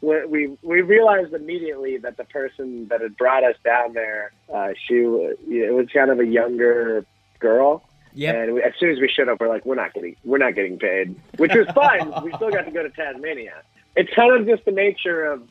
we 0.00 0.26
we, 0.26 0.58
we 0.62 0.80
realized 0.82 1.32
immediately 1.32 1.98
that 1.98 2.16
the 2.16 2.24
person 2.24 2.88
that 2.88 3.00
had 3.00 3.16
brought 3.16 3.44
us 3.44 3.56
down 3.64 3.92
there, 3.92 4.32
uh, 4.52 4.70
she 4.86 4.94
it 4.94 5.74
was 5.74 5.88
kind 5.92 6.10
of 6.10 6.20
a 6.20 6.26
younger 6.26 7.04
girl. 7.38 7.82
Yep. 8.14 8.34
And 8.34 8.54
we, 8.54 8.62
as 8.62 8.72
soon 8.80 8.90
as 8.90 8.98
we 8.98 9.08
showed 9.08 9.28
up, 9.28 9.40
we're 9.40 9.48
like, 9.48 9.66
we're 9.66 9.74
not 9.74 9.92
getting, 9.92 10.16
we're 10.24 10.38
not 10.38 10.54
getting 10.54 10.78
paid, 10.78 11.16
which 11.36 11.52
was 11.54 11.66
fine. 11.74 12.10
we 12.24 12.32
still 12.32 12.50
got 12.50 12.64
to 12.64 12.70
go 12.70 12.82
to 12.82 12.88
Tasmania. 12.88 13.62
It's 13.94 14.10
kind 14.14 14.34
of 14.34 14.46
just 14.46 14.64
the 14.64 14.70
nature 14.70 15.26
of 15.26 15.46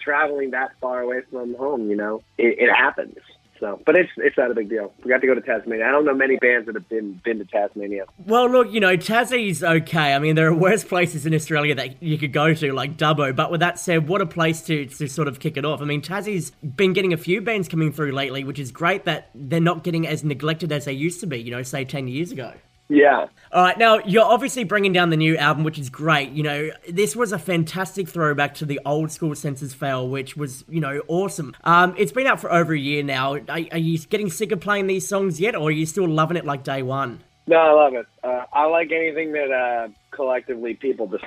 traveling 0.00 0.50
that 0.50 0.72
far 0.82 1.00
away 1.00 1.22
from 1.30 1.54
home. 1.54 1.88
You 1.88 1.96
know, 1.96 2.22
it, 2.36 2.58
it 2.58 2.70
happens. 2.70 3.16
So, 3.60 3.78
but 3.84 3.94
it's 3.94 4.10
it's 4.16 4.38
not 4.38 4.50
a 4.50 4.54
big 4.54 4.70
deal. 4.70 4.92
We 5.04 5.10
got 5.10 5.20
to 5.20 5.26
go 5.26 5.34
to 5.34 5.40
Tasmania. 5.42 5.86
I 5.86 5.92
don't 5.92 6.06
know 6.06 6.14
many 6.14 6.36
bands 6.36 6.64
that 6.66 6.74
have 6.74 6.88
been 6.88 7.20
been 7.22 7.38
to 7.38 7.44
Tasmania. 7.44 8.06
Well, 8.26 8.50
look, 8.50 8.72
you 8.72 8.80
know, 8.80 8.96
Tassie's 8.96 9.62
okay. 9.62 10.14
I 10.14 10.18
mean, 10.18 10.34
there 10.34 10.48
are 10.48 10.54
worse 10.54 10.82
places 10.82 11.26
in 11.26 11.34
Australia 11.34 11.74
that 11.74 12.02
you 12.02 12.16
could 12.16 12.32
go 12.32 12.54
to, 12.54 12.72
like 12.72 12.96
Dubbo. 12.96 13.36
But 13.36 13.50
with 13.50 13.60
that 13.60 13.78
said, 13.78 14.08
what 14.08 14.22
a 14.22 14.26
place 14.26 14.62
to, 14.62 14.86
to 14.86 15.06
sort 15.08 15.28
of 15.28 15.40
kick 15.40 15.58
it 15.58 15.66
off. 15.66 15.82
I 15.82 15.84
mean, 15.84 16.00
Tassie's 16.00 16.52
been 16.52 16.94
getting 16.94 17.12
a 17.12 17.18
few 17.18 17.42
bands 17.42 17.68
coming 17.68 17.92
through 17.92 18.12
lately, 18.12 18.44
which 18.44 18.58
is 18.58 18.72
great 18.72 19.04
that 19.04 19.30
they're 19.34 19.60
not 19.60 19.84
getting 19.84 20.06
as 20.06 20.24
neglected 20.24 20.72
as 20.72 20.86
they 20.86 20.92
used 20.92 21.20
to 21.20 21.26
be, 21.26 21.38
you 21.38 21.50
know, 21.50 21.62
say 21.62 21.84
10 21.84 22.08
years 22.08 22.32
ago. 22.32 22.54
Yeah, 22.92 23.28
All 23.52 23.62
right, 23.62 23.78
now 23.78 24.00
you're 24.00 24.24
obviously 24.24 24.64
bringing 24.64 24.92
down 24.92 25.10
the 25.10 25.16
new 25.16 25.36
album, 25.36 25.62
which 25.62 25.78
is 25.78 25.88
great. 25.88 26.30
You 26.32 26.42
know, 26.42 26.70
this 26.88 27.14
was 27.14 27.30
a 27.30 27.38
fantastic 27.38 28.08
throwback 28.08 28.54
to 28.54 28.66
the 28.66 28.80
old 28.84 29.12
school 29.12 29.36
Senses 29.36 29.72
Fail, 29.72 30.08
which 30.08 30.36
was, 30.36 30.64
you 30.68 30.80
know, 30.80 31.00
awesome. 31.06 31.54
Um, 31.62 31.94
it's 31.96 32.10
been 32.10 32.26
out 32.26 32.40
for 32.40 32.52
over 32.52 32.74
a 32.74 32.78
year 32.78 33.04
now. 33.04 33.34
Are, 33.34 33.42
are 33.48 33.78
you 33.78 33.96
getting 33.98 34.28
sick 34.28 34.50
of 34.50 34.60
playing 34.60 34.88
these 34.88 35.06
songs 35.06 35.40
yet, 35.40 35.54
or 35.54 35.68
are 35.68 35.70
you 35.70 35.86
still 35.86 36.08
loving 36.08 36.36
it 36.36 36.44
like 36.44 36.64
day 36.64 36.82
one? 36.82 37.20
no, 37.50 37.56
I 37.56 37.72
love 37.72 37.94
it. 37.94 38.06
Uh, 38.22 38.44
I 38.52 38.66
like 38.66 38.92
anything 38.92 39.32
that 39.32 39.50
uh, 39.50 39.88
collectively 40.12 40.74
people 40.74 41.08
just 41.08 41.24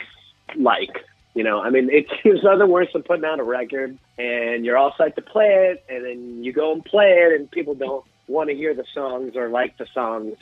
like. 0.55 1.05
You 1.35 1.43
know, 1.43 1.61
I 1.61 1.69
mean, 1.69 1.89
it's 1.91 2.09
there's 2.23 2.43
nothing 2.43 2.69
worse 2.69 2.87
than 2.93 3.03
putting 3.03 3.25
out 3.25 3.39
a 3.39 3.43
record 3.43 3.97
and 4.17 4.63
you're 4.65 4.77
all 4.77 4.93
psyched 4.93 5.15
to 5.15 5.21
play 5.21 5.71
it, 5.71 5.83
and 5.89 6.05
then 6.05 6.43
you 6.43 6.53
go 6.53 6.71
and 6.71 6.83
play 6.83 7.09
it, 7.09 7.39
and 7.39 7.51
people 7.51 7.75
don't 7.75 8.05
want 8.27 8.49
to 8.49 8.55
hear 8.55 8.73
the 8.73 8.85
songs 8.93 9.35
or 9.35 9.49
like 9.49 9.77
the 9.77 9.87
songs. 9.93 10.35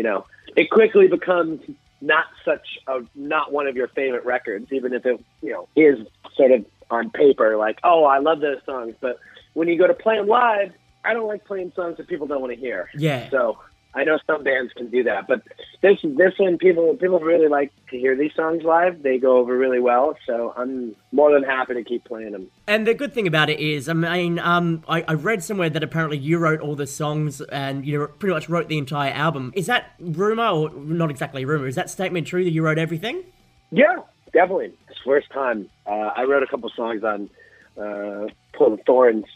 You 0.00 0.04
know, 0.04 0.24
it 0.56 0.70
quickly 0.70 1.08
becomes 1.08 1.60
not 2.00 2.24
such 2.42 2.78
a 2.86 3.02
not 3.14 3.52
one 3.52 3.66
of 3.66 3.76
your 3.76 3.88
favorite 3.88 4.24
records, 4.24 4.72
even 4.72 4.94
if 4.94 5.04
it 5.04 5.22
you 5.42 5.52
know 5.52 5.68
is 5.76 5.98
sort 6.34 6.52
of 6.52 6.64
on 6.90 7.10
paper 7.10 7.58
like, 7.58 7.78
oh, 7.84 8.04
I 8.04 8.18
love 8.18 8.40
those 8.40 8.62
songs, 8.64 8.94
but 9.02 9.20
when 9.52 9.68
you 9.68 9.76
go 9.76 9.86
to 9.86 9.92
play 9.92 10.16
them 10.16 10.26
live, 10.26 10.72
I 11.04 11.12
don't 11.12 11.26
like 11.26 11.44
playing 11.44 11.72
songs 11.76 11.98
that 11.98 12.08
people 12.08 12.26
don't 12.26 12.40
want 12.40 12.54
to 12.54 12.58
hear. 12.58 12.88
Yeah. 12.94 13.28
So 13.28 13.58
I 13.92 14.04
know 14.04 14.18
some 14.24 14.44
bands 14.44 14.72
can 14.74 14.88
do 14.88 15.02
that, 15.04 15.26
but 15.26 15.42
this 15.82 15.98
this 16.02 16.34
one 16.38 16.58
people 16.58 16.94
people 16.94 17.18
really 17.18 17.48
like 17.48 17.72
to 17.90 17.98
hear 17.98 18.16
these 18.16 18.32
songs 18.36 18.62
live. 18.62 19.02
They 19.02 19.18
go 19.18 19.38
over 19.38 19.56
really 19.56 19.80
well, 19.80 20.16
so 20.26 20.54
I'm 20.56 20.94
more 21.10 21.32
than 21.32 21.42
happy 21.42 21.74
to 21.74 21.82
keep 21.82 22.04
playing 22.04 22.32
them. 22.32 22.48
And 22.68 22.86
the 22.86 22.94
good 22.94 23.12
thing 23.12 23.26
about 23.26 23.50
it 23.50 23.58
is, 23.58 23.88
I 23.88 23.94
mean, 23.94 24.38
um, 24.38 24.84
I, 24.88 25.02
I 25.08 25.14
read 25.14 25.42
somewhere 25.42 25.70
that 25.70 25.82
apparently 25.82 26.18
you 26.18 26.38
wrote 26.38 26.60
all 26.60 26.76
the 26.76 26.86
songs 26.86 27.40
and 27.40 27.84
you 27.84 28.06
pretty 28.18 28.32
much 28.32 28.48
wrote 28.48 28.68
the 28.68 28.78
entire 28.78 29.12
album. 29.12 29.52
Is 29.56 29.66
that 29.66 29.92
rumor 29.98 30.46
or 30.46 30.70
not 30.70 31.10
exactly 31.10 31.44
rumor? 31.44 31.66
Is 31.66 31.74
that 31.74 31.90
statement 31.90 32.28
true 32.28 32.44
that 32.44 32.50
you 32.50 32.62
wrote 32.62 32.78
everything? 32.78 33.24
Yeah, 33.72 33.96
definitely. 34.32 34.72
It's 34.88 34.98
the 34.98 35.04
first 35.04 35.30
time 35.30 35.68
uh, 35.86 36.10
I 36.16 36.22
wrote 36.24 36.44
a 36.44 36.46
couple 36.46 36.70
songs 36.76 37.02
on 37.02 37.28
uh, 37.76 38.28
Pull 38.52 38.76
the 38.76 38.82
Thorns, 38.86 39.26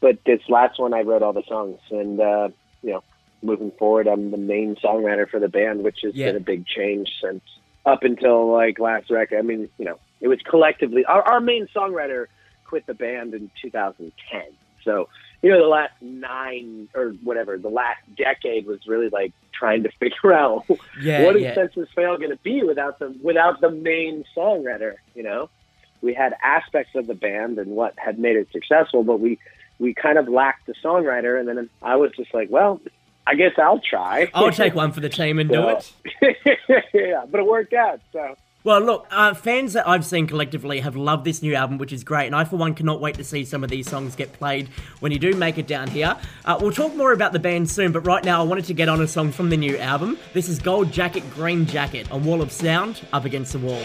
but 0.00 0.18
this 0.24 0.40
last 0.48 0.78
one 0.78 0.94
I 0.94 1.00
wrote 1.00 1.22
all 1.22 1.32
the 1.32 1.42
songs, 1.48 1.80
and 1.90 2.20
uh, 2.20 2.48
you 2.82 2.92
know, 2.92 3.02
moving 3.42 3.70
forward, 3.78 4.06
I'm 4.06 4.30
the 4.30 4.36
main 4.36 4.76
songwriter 4.76 5.28
for 5.28 5.40
the 5.40 5.48
band, 5.48 5.82
which 5.82 6.00
has 6.02 6.14
Yeah. 6.14 6.26
been 6.26 6.36
a 6.36 6.40
big 6.40 6.66
change 6.66 7.10
since 7.22 7.42
up 7.86 8.02
until 8.02 8.50
like 8.52 8.78
last 8.78 9.10
record. 9.10 9.38
I 9.38 9.42
mean, 9.42 9.68
you 9.78 9.84
know, 9.84 9.98
it 10.20 10.28
was 10.28 10.38
collectively 10.42 11.04
our, 11.04 11.22
our 11.22 11.40
main 11.40 11.66
songwriter 11.74 12.26
quit 12.64 12.86
the 12.86 12.94
band 12.94 13.34
in 13.34 13.50
2010, 13.62 14.42
so 14.84 15.08
you 15.42 15.50
know, 15.50 15.58
the 15.62 15.68
last 15.68 15.92
nine 16.02 16.86
or 16.94 17.12
whatever, 17.24 17.56
the 17.56 17.70
last 17.70 18.00
decade 18.14 18.66
was 18.66 18.80
really 18.86 19.08
like 19.08 19.32
trying 19.52 19.82
to 19.84 19.90
figure 19.98 20.32
out 20.34 20.66
Yeah, 21.00 21.24
what 21.24 21.36
is 21.36 21.42
yeah. 21.42 21.54
Senses 21.54 21.88
Fail 21.96 22.18
going 22.18 22.30
to 22.30 22.36
be 22.44 22.62
without 22.62 22.98
the 22.98 23.16
without 23.22 23.60
the 23.62 23.70
main 23.70 24.24
songwriter? 24.36 24.96
You 25.14 25.22
know, 25.22 25.48
we 26.02 26.12
had 26.12 26.34
aspects 26.44 26.94
of 26.94 27.06
the 27.06 27.14
band 27.14 27.58
and 27.58 27.70
what 27.70 27.94
had 27.98 28.18
made 28.18 28.36
it 28.36 28.48
successful, 28.52 29.02
but 29.02 29.18
we 29.20 29.38
we 29.78 29.94
kind 29.94 30.18
of 30.18 30.28
lacked 30.28 30.66
the 30.66 30.74
songwriter. 30.84 31.40
And 31.40 31.48
then 31.48 31.70
I 31.80 31.96
was 31.96 32.12
just 32.14 32.34
like, 32.34 32.50
well, 32.50 32.78
I 33.26 33.34
guess 33.34 33.52
I'll 33.58 33.80
try. 33.80 34.30
I'll 34.34 34.50
take 34.50 34.74
one 34.74 34.92
for 34.92 35.00
the 35.00 35.08
team 35.08 35.38
and 35.38 35.48
do 35.48 35.68
it. 35.68 35.92
yeah, 36.92 37.24
but 37.30 37.40
it 37.40 37.46
worked 37.46 37.72
out. 37.74 38.00
So 38.12 38.34
Well, 38.64 38.80
look, 38.80 39.06
uh, 39.10 39.34
fans 39.34 39.74
that 39.74 39.86
I've 39.88 40.04
seen 40.04 40.26
collectively 40.26 40.80
have 40.80 40.96
loved 40.96 41.24
this 41.24 41.42
new 41.42 41.54
album, 41.54 41.78
which 41.78 41.92
is 41.92 42.02
great, 42.02 42.26
and 42.26 42.34
I, 42.34 42.44
for 42.44 42.56
one, 42.56 42.74
cannot 42.74 43.00
wait 43.00 43.14
to 43.16 43.24
see 43.24 43.44
some 43.44 43.62
of 43.62 43.70
these 43.70 43.88
songs 43.88 44.16
get 44.16 44.32
played 44.32 44.68
when 45.00 45.12
you 45.12 45.18
do 45.18 45.32
make 45.34 45.58
it 45.58 45.66
down 45.66 45.88
here. 45.88 46.16
Uh, 46.44 46.58
we'll 46.60 46.72
talk 46.72 46.94
more 46.96 47.12
about 47.12 47.32
the 47.32 47.38
band 47.38 47.70
soon, 47.70 47.92
but 47.92 48.00
right 48.00 48.24
now 48.24 48.40
I 48.40 48.44
wanted 48.44 48.64
to 48.66 48.74
get 48.74 48.88
on 48.88 49.00
a 49.00 49.06
song 49.06 49.32
from 49.32 49.50
the 49.50 49.56
new 49.56 49.78
album. 49.78 50.18
This 50.32 50.48
is 50.48 50.58
Gold 50.58 50.90
Jacket, 50.92 51.28
Green 51.30 51.66
Jacket 51.66 52.10
on 52.10 52.24
Wall 52.24 52.42
of 52.42 52.50
Sound, 52.50 53.00
Up 53.12 53.24
Against 53.24 53.52
the 53.52 53.58
Wall. 53.60 53.82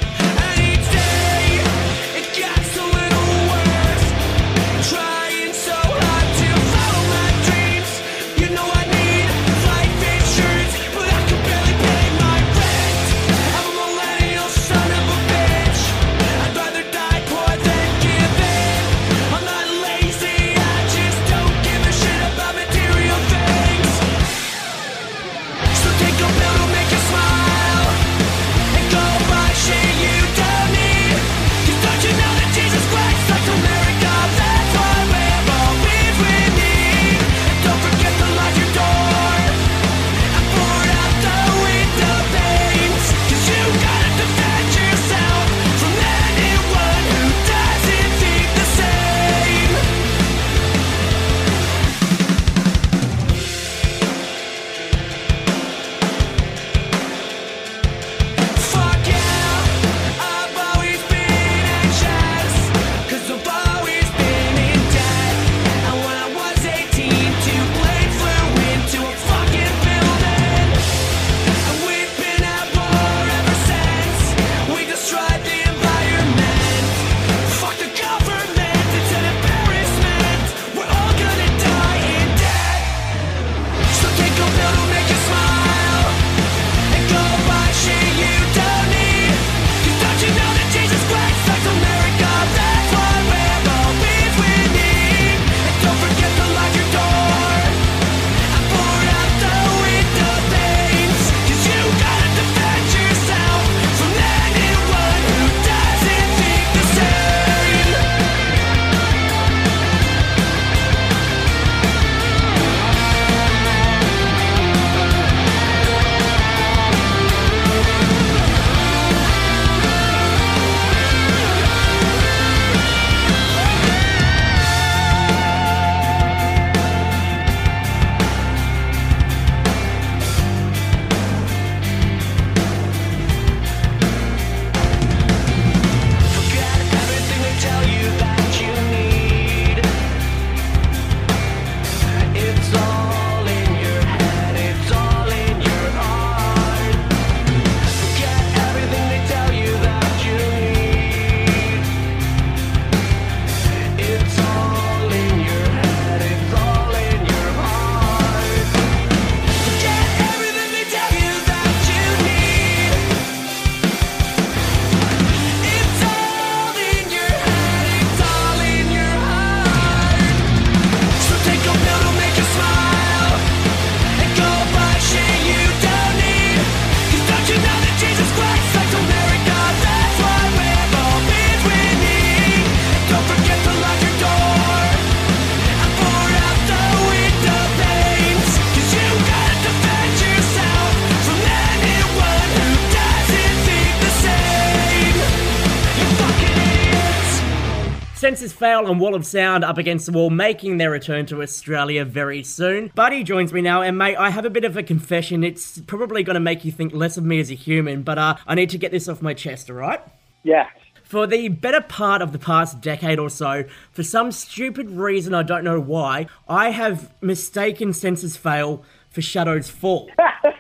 Fail 198.56 198.88
and 198.88 199.00
Wall 199.00 199.16
of 199.16 199.26
Sound 199.26 199.64
up 199.64 199.78
against 199.78 200.06
the 200.06 200.12
wall, 200.12 200.30
making 200.30 200.78
their 200.78 200.90
return 200.92 201.26
to 201.28 201.42
Australia 201.42 202.06
very 202.06 202.42
soon. 202.44 202.92
Buddy 202.96 203.24
joins 203.24 203.54
me 203.54 203.62
now, 203.62 203.82
and 203.82 203.98
mate, 203.98 204.16
I 204.16 204.30
have 204.30 204.46
a 204.46 204.50
bit 204.50 204.64
of 204.64 204.76
a 204.78 204.84
confession. 204.84 205.44
It's 205.44 205.80
probably 205.82 206.24
going 206.24 206.36
to 206.36 206.40
make 206.40 206.66
you 206.66 206.72
think 206.72 206.94
less 206.94 207.18
of 207.18 207.24
me 207.24 207.40
as 207.40 207.52
a 207.52 207.56
human, 207.56 208.04
but 208.04 208.18
uh, 208.18 208.36
I 208.48 208.56
need 208.56 208.70
to 208.72 208.78
get 208.78 208.92
this 208.92 209.08
off 209.08 209.22
my 209.22 209.34
chest, 209.34 209.70
alright? 209.70 210.02
yeah, 210.44 210.70
For 211.04 211.28
the 211.28 211.50
better 211.50 211.82
part 211.82 212.22
of 212.22 212.32
the 212.32 212.40
past 212.40 212.82
decade 212.82 213.20
or 213.20 213.30
so, 213.30 213.66
for 213.92 214.04
some 214.04 214.32
stupid 214.32 214.90
reason 214.90 215.34
I 215.34 215.44
don't 215.44 215.64
know 215.64 215.80
why, 215.80 216.28
I 216.48 216.72
have 216.72 217.14
mistaken 217.22 217.94
Senses 217.94 218.38
Fail 218.38 218.84
for 219.16 219.22
Shadows 219.22 219.70
Fall. 219.70 220.12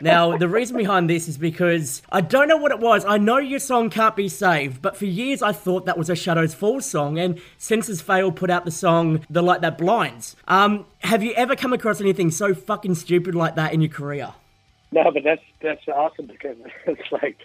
now, 0.01 0.37
the 0.37 0.47
reason 0.47 0.77
behind 0.77 1.09
this 1.09 1.27
is 1.27 1.37
because 1.37 2.01
I 2.09 2.21
don't 2.21 2.47
know 2.47 2.55
what 2.55 2.71
it 2.71 2.79
was. 2.79 3.03
I 3.05 3.17
know 3.17 3.37
your 3.37 3.59
song 3.59 3.89
can't 3.89 4.15
be 4.15 4.29
saved, 4.29 4.81
but 4.81 4.95
for 4.95 5.05
years 5.05 5.43
I 5.43 5.51
thought 5.51 5.85
that 5.85 5.97
was 5.97 6.09
a 6.09 6.15
Shadows 6.15 6.55
Fall 6.55 6.79
song, 6.79 7.19
and 7.19 7.39
Senses 7.57 8.01
Fail 8.01 8.31
put 8.31 8.49
out 8.49 8.63
the 8.63 8.71
song 8.71 9.25
The 9.29 9.43
Light 9.43 9.59
That 9.61 9.77
Blinds. 9.77 10.37
Um, 10.47 10.85
have 10.99 11.21
you 11.21 11.33
ever 11.33 11.55
come 11.55 11.73
across 11.73 11.99
anything 11.99 12.31
so 12.31 12.55
fucking 12.55 12.95
stupid 12.95 13.35
like 13.35 13.55
that 13.55 13.73
in 13.73 13.81
your 13.81 13.91
career? 13.91 14.33
No, 14.93 15.11
but 15.11 15.23
that's 15.23 15.43
that's 15.61 15.85
awesome 15.89 16.27
because 16.27 16.55
it's 16.87 17.11
like 17.11 17.37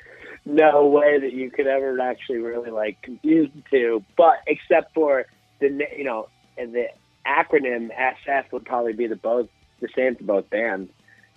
no 0.47 0.87
way 0.87 1.19
that 1.19 1.33
you 1.33 1.51
could 1.51 1.67
ever 1.67 2.01
actually 2.01 2.39
really 2.39 2.71
like 2.71 3.03
confuse 3.03 3.51
the 3.53 3.63
two. 3.69 4.05
But 4.17 4.37
except 4.47 4.95
for 4.95 5.27
the 5.59 5.87
you 5.97 6.05
know 6.05 6.29
the 6.57 6.87
acronym 7.27 7.91
SF 7.99 8.53
would 8.53 8.65
probably 8.65 8.93
be 8.93 9.09
the 9.09 9.17
both 9.17 9.49
the 9.81 9.89
same 9.97 10.15
for 10.17 10.25
both 10.25 10.51
bands. 10.51 10.91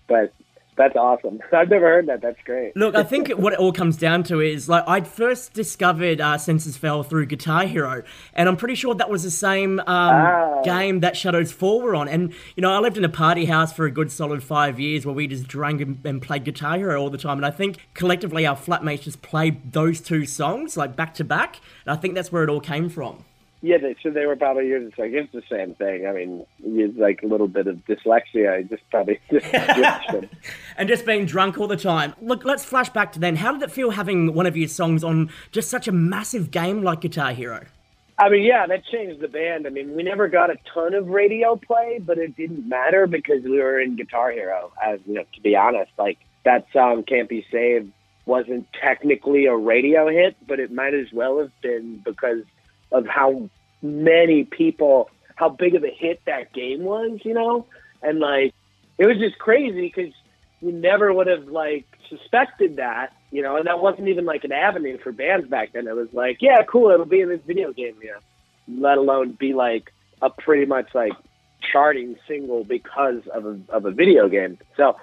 But 0.08 0.34
that's 0.76 0.96
awesome. 0.96 1.40
I've 1.54 1.70
never 1.70 1.86
heard 1.86 2.08
that. 2.08 2.22
That's 2.22 2.42
great. 2.46 2.76
Look, 2.76 2.96
I 2.96 3.04
think 3.04 3.30
what 3.38 3.54
it 3.54 3.60
all 3.60 3.72
comes 3.72 3.96
down 3.96 4.24
to 4.24 4.40
is 4.42 4.68
like 4.68 4.84
I'd 4.88 5.08
first 5.08 5.54
discovered 5.54 6.20
uh, 6.20 6.38
Senses 6.40 6.76
Fail 6.78 7.04
through 7.04 7.28
Guitar 7.28 7.66
Hero, 7.66 8.02
and 8.34 8.50
I'm 8.50 8.58
pretty 8.58 8.74
sure 8.76 8.96
that 8.96 9.10
was 9.10 9.22
the 9.24 9.30
same 9.32 9.80
um, 9.82 9.86
Ah. 9.88 10.62
game 10.64 11.02
that 11.02 11.16
Shadows 11.16 11.52
Fall 11.52 11.82
were 11.82 11.96
on. 11.96 12.08
And 12.08 12.34
you 12.56 12.62
know, 12.62 12.72
I 12.72 12.80
lived 12.80 12.98
in 12.98 13.06
a 13.06 13.10
party 13.10 13.46
house 13.46 13.72
for 13.72 13.86
a 13.86 13.92
good 13.92 14.12
solid 14.12 14.42
five 14.44 14.80
years 14.80 15.06
where 15.06 15.14
we 15.14 15.28
just 15.28 15.48
drank 15.48 15.80
and, 15.80 16.04
and 16.06 16.22
played 16.22 16.44
Guitar 16.44 16.78
Hero 16.78 17.00
all 17.00 17.12
the 17.12 17.18
time. 17.20 17.38
And 17.38 17.46
I 17.46 17.52
think 17.52 17.78
collectively 17.94 18.46
our 18.48 18.56
flatmates 18.58 19.02
just 19.04 19.22
played 19.22 19.74
those 19.74 20.02
two 20.02 20.26
songs 20.26 20.76
like 20.76 20.96
back 20.96 21.14
to 21.16 21.24
back, 21.24 21.58
and 21.86 21.96
I 21.96 22.02
think 22.02 22.16
that's 22.16 22.32
where 22.32 22.44
it 22.44 22.50
all 22.50 22.62
came 22.62 22.90
from. 22.90 23.24
Yeah, 23.66 23.78
they, 23.78 23.96
so 24.04 24.10
they 24.10 24.26
were 24.26 24.36
probably 24.36 24.68
you're 24.68 24.82
just 24.82 25.00
like 25.00 25.14
it's 25.14 25.32
the 25.32 25.42
same 25.50 25.74
thing. 25.76 26.06
I 26.06 26.12
mean, 26.12 26.46
it's 26.62 26.98
like 26.98 27.24
a 27.24 27.28
little 27.28 27.48
bit 27.48 27.66
of 27.66 27.78
dyslexia. 27.86 28.54
I 28.54 28.64
just 28.64 28.84
probably 28.92 29.22
just 29.32 30.28
and 30.78 30.90
just 30.90 31.06
being 31.06 31.26
drunk 31.26 31.58
all 31.58 31.68
the 31.68 31.78
time. 31.78 32.14
Look, 32.22 32.44
let's 32.44 32.66
flash 32.66 32.90
back 32.90 33.14
to 33.14 33.20
then. 33.20 33.38
How 33.38 33.54
did 33.54 33.62
it 33.62 33.72
feel 33.72 33.92
having 33.92 34.34
one 34.34 34.48
of 34.48 34.58
your 34.58 34.68
songs 34.68 35.02
on 35.02 35.32
just 35.54 35.70
such 35.70 35.88
a 35.88 35.94
massive 35.94 36.52
game 36.52 36.84
like 36.84 37.00
Guitar 37.00 37.32
Hero? 37.32 37.66
I 38.20 38.28
mean, 38.28 38.44
yeah, 38.44 38.68
that 38.68 38.84
changed 38.92 39.22
the 39.22 39.30
band. 39.30 39.66
I 39.66 39.70
mean, 39.70 39.96
we 39.96 40.04
never 40.04 40.28
got 40.28 40.50
a 40.50 40.58
ton 40.74 40.94
of 40.94 41.08
radio 41.08 41.56
play, 41.56 42.02
but 42.06 42.18
it 42.18 42.36
didn't 42.36 42.68
matter 42.68 43.08
because 43.08 43.44
we 43.44 43.60
were 43.60 43.80
in 43.80 43.96
Guitar 43.96 44.32
Hero. 44.32 44.74
As 44.84 45.00
you 45.06 45.14
know, 45.14 45.24
to 45.36 45.42
be 45.42 45.56
honest, 45.56 45.92
like 45.98 46.18
that 46.44 46.68
song 46.74 47.04
"Can't 47.04 47.30
Be 47.30 47.46
Saved" 47.50 47.94
wasn't 48.26 48.68
technically 48.74 49.46
a 49.46 49.56
radio 49.56 50.10
hit, 50.10 50.36
but 50.46 50.60
it 50.60 50.70
might 50.70 50.94
as 50.94 51.14
well 51.14 51.40
have 51.40 51.62
been 51.62 52.02
because 52.04 52.44
of 52.94 53.06
how 53.08 53.50
many 53.82 54.46
people, 54.46 55.10
how 55.36 55.50
big 55.50 55.76
of 55.76 55.84
a 55.84 55.90
hit 55.90 56.22
that 56.26 56.54
game 56.54 56.84
was. 56.84 57.20
You 57.24 57.34
know, 57.34 57.66
and 58.02 58.20
like 58.20 58.54
it 58.98 59.06
was 59.06 59.18
just 59.18 59.38
crazy 59.40 59.92
because 59.94 60.14
we 60.62 60.72
never 60.72 61.14
would 61.14 61.28
have 61.28 61.48
like 61.48 61.86
suspected 62.10 62.78
that, 62.78 63.14
you 63.32 63.42
know, 63.42 63.58
and 63.58 63.68
that 63.68 63.80
wasn't 63.80 64.08
even 64.08 64.26
like 64.26 64.44
an 64.44 64.52
avenue 64.52 64.98
for 64.98 65.12
bands 65.12 65.48
back 65.48 65.74
then. 65.74 65.88
It 65.88 65.96
was 65.96 66.08
like, 66.14 66.38
yeah, 66.42 66.64
cool, 66.64 66.92
it'll 66.92 67.06
be 67.06 67.22
in 67.22 67.30
this 67.30 67.42
video 67.46 67.74
game, 67.74 67.96
you 68.02 68.12
know, 68.12 68.82
let 68.88 68.98
alone 68.98 69.34
be 69.34 69.54
like 69.54 69.92
a 70.22 70.30
pretty 70.30 70.66
much 70.66 70.90
like 70.94 71.12
charting 71.72 72.16
single 72.28 72.64
because 72.64 73.22
of 73.34 73.46
a, 73.46 73.60
of 73.70 73.86
a 73.86 73.92
video 73.92 74.30
game. 74.30 74.58
So, 74.78 74.96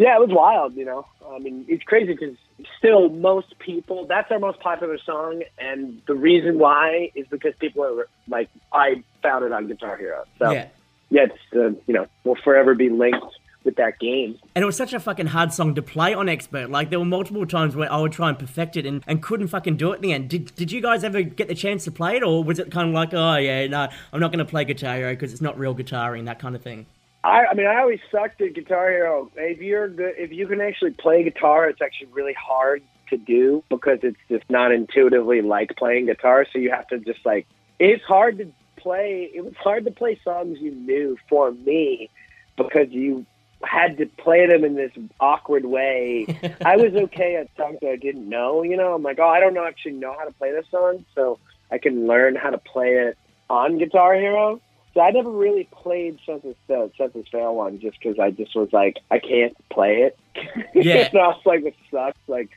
yeah, 0.00 0.16
it 0.16 0.20
was 0.20 0.30
wild, 0.30 0.74
you 0.76 0.86
know. 0.86 1.06
I 1.30 1.38
mean, 1.40 1.66
it's 1.68 1.82
crazy 1.82 2.14
because 2.14 2.34
still 2.78 3.10
most 3.10 3.58
people, 3.58 4.06
that's 4.06 4.30
our 4.30 4.38
most 4.38 4.58
popular 4.60 4.96
song, 5.04 5.42
and 5.58 6.00
the 6.06 6.14
reason 6.14 6.58
why 6.58 7.10
is 7.14 7.26
because 7.28 7.52
people 7.60 7.84
are 7.84 8.08
like, 8.26 8.48
I 8.72 9.04
found 9.22 9.44
it 9.44 9.52
on 9.52 9.68
Guitar 9.68 9.98
Hero. 9.98 10.24
So, 10.38 10.52
Yeah. 10.52 10.68
yeah, 11.10 11.24
it's, 11.24 11.54
uh, 11.54 11.78
you 11.86 11.92
know, 11.92 12.06
will 12.24 12.38
forever 12.42 12.74
be 12.74 12.88
linked 12.88 13.26
with 13.62 13.76
that 13.76 13.98
game. 13.98 14.38
And 14.54 14.62
it 14.62 14.64
was 14.64 14.74
such 14.74 14.94
a 14.94 15.00
fucking 15.00 15.26
hard 15.26 15.52
song 15.52 15.74
to 15.74 15.82
play 15.82 16.14
on 16.14 16.30
Expert. 16.30 16.70
Like, 16.70 16.88
there 16.88 16.98
were 16.98 17.04
multiple 17.04 17.44
times 17.44 17.76
where 17.76 17.92
I 17.92 18.00
would 18.00 18.12
try 18.12 18.30
and 18.30 18.38
perfect 18.38 18.78
it 18.78 18.86
and, 18.86 19.04
and 19.06 19.22
couldn't 19.22 19.48
fucking 19.48 19.76
do 19.76 19.92
it 19.92 19.96
in 19.96 20.00
the 20.00 20.12
end. 20.14 20.30
Did, 20.30 20.54
did 20.56 20.72
you 20.72 20.80
guys 20.80 21.04
ever 21.04 21.20
get 21.20 21.48
the 21.48 21.54
chance 21.54 21.84
to 21.84 21.90
play 21.90 22.16
it, 22.16 22.22
or 22.22 22.42
was 22.42 22.58
it 22.58 22.70
kind 22.70 22.88
of 22.88 22.94
like, 22.94 23.12
oh, 23.12 23.36
yeah, 23.36 23.66
no, 23.66 23.86
I'm 24.14 24.20
not 24.20 24.32
going 24.32 24.38
to 24.38 24.50
play 24.50 24.64
Guitar 24.64 24.96
Hero 24.96 25.12
because 25.12 25.32
it's 25.32 25.42
not 25.42 25.58
real 25.58 25.74
guitaring, 25.74 26.24
that 26.24 26.38
kind 26.38 26.56
of 26.56 26.62
thing? 26.62 26.86
I, 27.22 27.46
I 27.46 27.54
mean, 27.54 27.66
I 27.66 27.80
always 27.80 28.00
sucked 28.10 28.40
at 28.40 28.54
Guitar 28.54 28.90
Hero. 28.90 29.30
If 29.36 29.60
you're 29.60 29.88
good, 29.88 30.14
if 30.16 30.32
you 30.32 30.46
can 30.46 30.60
actually 30.60 30.92
play 30.92 31.22
guitar, 31.22 31.68
it's 31.68 31.82
actually 31.82 32.08
really 32.12 32.34
hard 32.34 32.82
to 33.10 33.16
do 33.16 33.62
because 33.68 33.98
it's 34.02 34.18
just 34.28 34.48
not 34.48 34.72
intuitively 34.72 35.42
like 35.42 35.76
playing 35.76 36.06
guitar. 36.06 36.46
So 36.50 36.58
you 36.58 36.70
have 36.70 36.86
to 36.88 36.98
just 36.98 37.24
like, 37.26 37.46
it's 37.78 38.04
hard 38.04 38.38
to 38.38 38.50
play. 38.76 39.30
It 39.34 39.44
was 39.44 39.54
hard 39.56 39.84
to 39.84 39.90
play 39.90 40.18
songs 40.24 40.58
you 40.60 40.70
knew 40.70 41.18
for 41.28 41.52
me 41.52 42.08
because 42.56 42.88
you 42.90 43.26
had 43.62 43.98
to 43.98 44.06
play 44.06 44.46
them 44.46 44.64
in 44.64 44.74
this 44.74 44.92
awkward 45.20 45.66
way. 45.66 46.26
I 46.64 46.76
was 46.76 46.94
okay 46.94 47.36
at 47.36 47.48
songs 47.56 47.78
that 47.82 47.90
I 47.90 47.96
didn't 47.96 48.28
know. 48.28 48.62
You 48.62 48.76
know, 48.76 48.94
I'm 48.94 49.02
like, 49.02 49.18
oh, 49.18 49.28
I 49.28 49.40
don't 49.40 49.54
know 49.54 49.66
actually 49.66 49.92
know 49.92 50.14
how 50.18 50.24
to 50.24 50.32
play 50.32 50.52
this 50.52 50.66
song, 50.70 51.04
so 51.14 51.38
I 51.70 51.78
can 51.78 52.06
learn 52.06 52.36
how 52.36 52.50
to 52.50 52.58
play 52.58 52.94
it 52.94 53.18
on 53.50 53.78
Guitar 53.78 54.14
Hero. 54.14 54.60
So 54.94 55.00
I 55.00 55.10
never 55.10 55.30
really 55.30 55.68
played 55.70 56.18
Senses 56.26 56.56
Senses 56.68 57.26
Fail 57.30 57.54
one 57.54 57.78
just 57.80 57.98
because 58.00 58.18
I 58.18 58.30
just 58.30 58.56
was 58.56 58.68
like, 58.72 58.96
I 59.10 59.18
can't 59.18 59.56
play 59.70 60.02
it. 60.02 60.18
Yeah. 60.74 61.08
and 61.12 61.18
I 61.18 61.28
was 61.28 61.42
like, 61.44 61.64
it 61.64 61.74
sucks. 61.90 62.18
Like, 62.26 62.50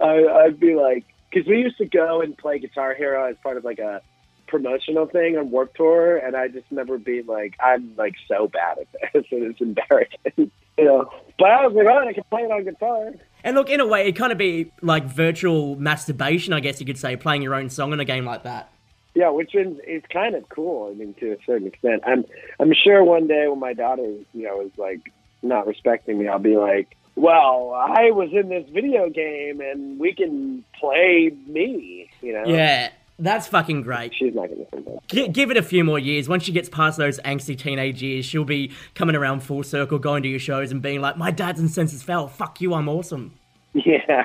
I, 0.00 0.26
I'd 0.26 0.58
be 0.58 0.74
like, 0.74 1.04
because 1.30 1.48
we 1.48 1.58
used 1.58 1.78
to 1.78 1.86
go 1.86 2.20
and 2.20 2.36
play 2.36 2.58
Guitar 2.58 2.94
Hero 2.94 3.30
as 3.30 3.36
part 3.42 3.56
of 3.56 3.64
like 3.64 3.78
a 3.78 4.02
promotional 4.50 5.06
thing 5.06 5.38
on 5.38 5.50
Warped 5.50 5.76
Tour, 5.76 6.16
and 6.16 6.36
I 6.36 6.48
just 6.48 6.66
remember 6.70 6.98
being 6.98 7.26
like, 7.26 7.54
I'm 7.64 7.94
like 7.96 8.14
so 8.28 8.48
bad 8.48 8.78
at 8.78 9.12
this, 9.12 9.24
and 9.30 9.42
it's 9.44 9.60
embarrassing, 9.60 10.32
you 10.78 10.84
know. 10.84 11.10
But 11.38 11.50
I 11.50 11.66
was 11.66 11.74
like, 11.74 11.86
oh, 11.86 12.08
I 12.08 12.12
can 12.12 12.24
play 12.30 12.42
it 12.42 12.50
on 12.50 12.64
guitar. 12.64 13.12
And 13.44 13.56
look, 13.56 13.70
in 13.70 13.80
a 13.80 13.86
way, 13.86 14.08
it 14.08 14.12
kind 14.12 14.32
of 14.32 14.38
be 14.38 14.72
like 14.82 15.04
virtual 15.04 15.76
masturbation, 15.76 16.52
I 16.52 16.60
guess 16.60 16.80
you 16.80 16.86
could 16.86 16.98
say, 16.98 17.16
playing 17.16 17.42
your 17.42 17.54
own 17.54 17.70
song 17.70 17.92
in 17.92 18.00
a 18.00 18.04
game 18.04 18.24
like 18.24 18.42
that. 18.42 18.72
Yeah, 19.14 19.30
which 19.30 19.54
is 19.54 19.76
is 19.86 20.02
kind 20.12 20.34
of 20.34 20.48
cool. 20.48 20.90
I 20.90 20.94
mean, 20.94 21.14
to 21.20 21.32
a 21.32 21.36
certain 21.44 21.66
extent. 21.66 22.02
I'm 22.06 22.24
I'm 22.60 22.72
sure 22.72 23.02
one 23.02 23.26
day 23.26 23.46
when 23.48 23.58
my 23.58 23.72
daughter, 23.72 24.02
you 24.32 24.44
know, 24.44 24.60
is 24.60 24.70
like 24.76 25.00
not 25.42 25.66
respecting 25.66 26.18
me, 26.18 26.28
I'll 26.28 26.38
be 26.38 26.56
like, 26.56 26.96
"Well, 27.16 27.72
I 27.74 28.12
was 28.12 28.30
in 28.32 28.48
this 28.50 28.68
video 28.70 29.08
game, 29.08 29.60
and 29.60 29.98
we 29.98 30.14
can 30.14 30.64
play 30.78 31.32
me." 31.46 32.08
You 32.20 32.34
know? 32.34 32.44
Yeah, 32.46 32.90
that's 33.18 33.48
fucking 33.48 33.82
great. 33.82 34.14
She's 34.14 34.34
not 34.34 34.48
gonna 34.48 34.64
think 34.66 34.84
that. 34.84 35.08
G- 35.08 35.28
give 35.28 35.50
it 35.50 35.56
a 35.56 35.62
few 35.62 35.82
more 35.82 35.98
years. 35.98 36.28
Once 36.28 36.44
she 36.44 36.52
gets 36.52 36.68
past 36.68 36.96
those 36.96 37.18
angsty 37.20 37.58
teenage 37.58 38.02
years, 38.02 38.24
she'll 38.24 38.44
be 38.44 38.70
coming 38.94 39.16
around 39.16 39.40
full 39.42 39.64
circle, 39.64 39.98
going 39.98 40.22
to 40.22 40.28
your 40.28 40.38
shows 40.38 40.70
and 40.70 40.80
being 40.80 41.00
like, 41.00 41.16
"My 41.16 41.32
dad's 41.32 41.58
in 41.58 41.68
Senses 41.68 42.02
Fail. 42.02 42.28
Fuck 42.28 42.60
you, 42.60 42.74
I'm 42.74 42.88
awesome." 42.88 43.34
Yeah, 43.72 44.24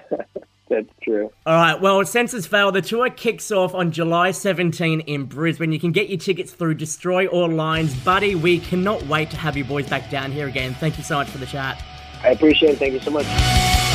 that's 0.69 0.89
true. 1.03 1.31
All 1.45 1.53
right, 1.53 1.79
well, 1.79 2.03
Senses 2.05 2.47
Fail, 2.47 2.71
the 2.71 2.81
tour 2.81 3.09
kicks 3.09 3.51
off 3.51 3.73
on 3.73 3.91
July 3.91 4.31
17 4.31 5.01
in 5.01 5.25
Brisbane. 5.25 5.71
You 5.71 5.79
can 5.79 5.91
get 5.91 6.09
your 6.09 6.19
tickets 6.19 6.51
through 6.51 6.75
Destroy 6.75 7.27
All 7.27 7.49
Lines. 7.49 7.95
Buddy, 8.03 8.35
we 8.35 8.59
cannot 8.59 9.03
wait 9.03 9.31
to 9.31 9.37
have 9.37 9.55
you 9.55 9.63
boys 9.63 9.87
back 9.89 10.09
down 10.09 10.31
here 10.31 10.47
again. 10.47 10.73
Thank 10.75 10.97
you 10.97 11.03
so 11.03 11.15
much 11.15 11.29
for 11.29 11.37
the 11.37 11.45
chat. 11.45 11.83
I 12.23 12.29
appreciate 12.29 12.71
it. 12.71 12.79
Thank 12.79 12.93
you 12.93 12.99
so 12.99 13.11
much. 13.11 13.94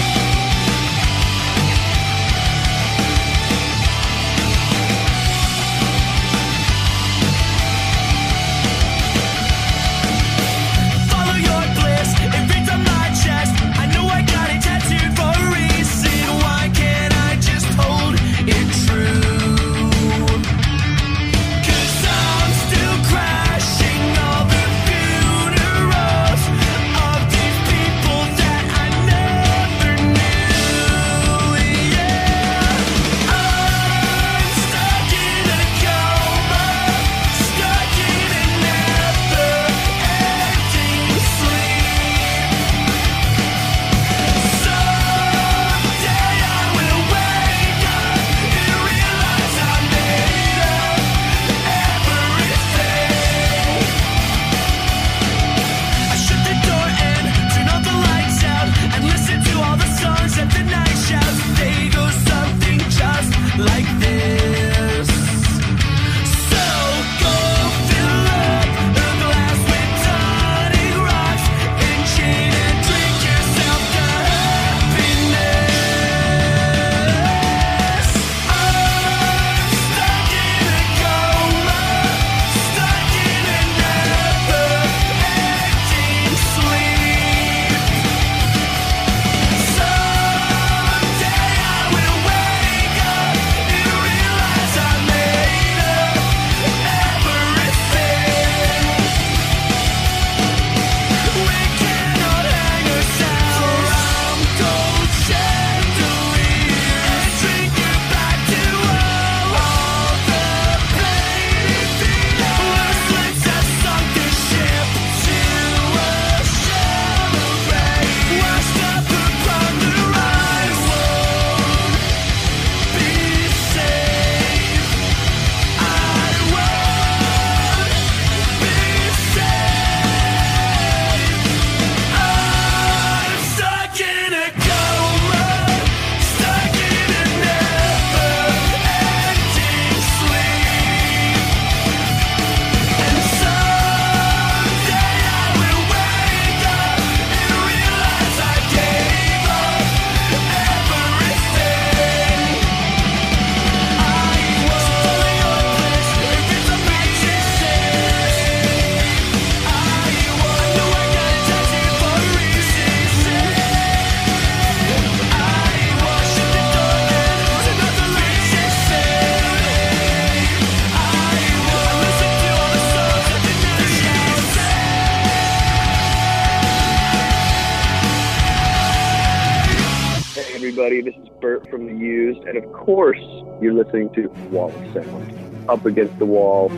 course, 182.97 183.23
you're 183.61 183.73
listening 183.73 184.11
to 184.11 184.27
Wall 184.51 184.69
of 184.69 184.93
Sound, 184.93 185.69
Up 185.69 185.87
Against 185.87 186.19
the 186.19 186.27
Wall. 186.27 186.69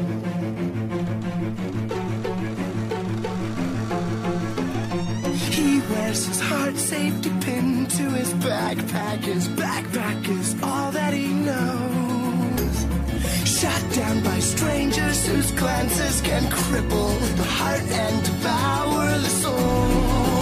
He 5.57 5.81
wears 5.89 6.27
his 6.27 6.39
heart 6.39 6.77
safety 6.77 7.31
pin 7.41 7.87
to 7.87 8.03
his 8.11 8.35
backpack. 8.35 9.21
His 9.21 9.49
backpack 9.49 10.29
is 10.29 10.55
all 10.63 10.93
that 10.93 11.15
he 11.15 11.29
knows. 11.29 12.77
Shot 13.49 13.83
down 13.95 14.23
by 14.23 14.39
strangers 14.39 15.27
whose 15.27 15.51
glances 15.53 16.21
can 16.21 16.43
cripple 16.51 17.37
the 17.39 17.45
heart 17.45 17.81
and 17.91 18.23
devour 18.23 19.07
the 19.19 19.31
soul. 19.45 20.42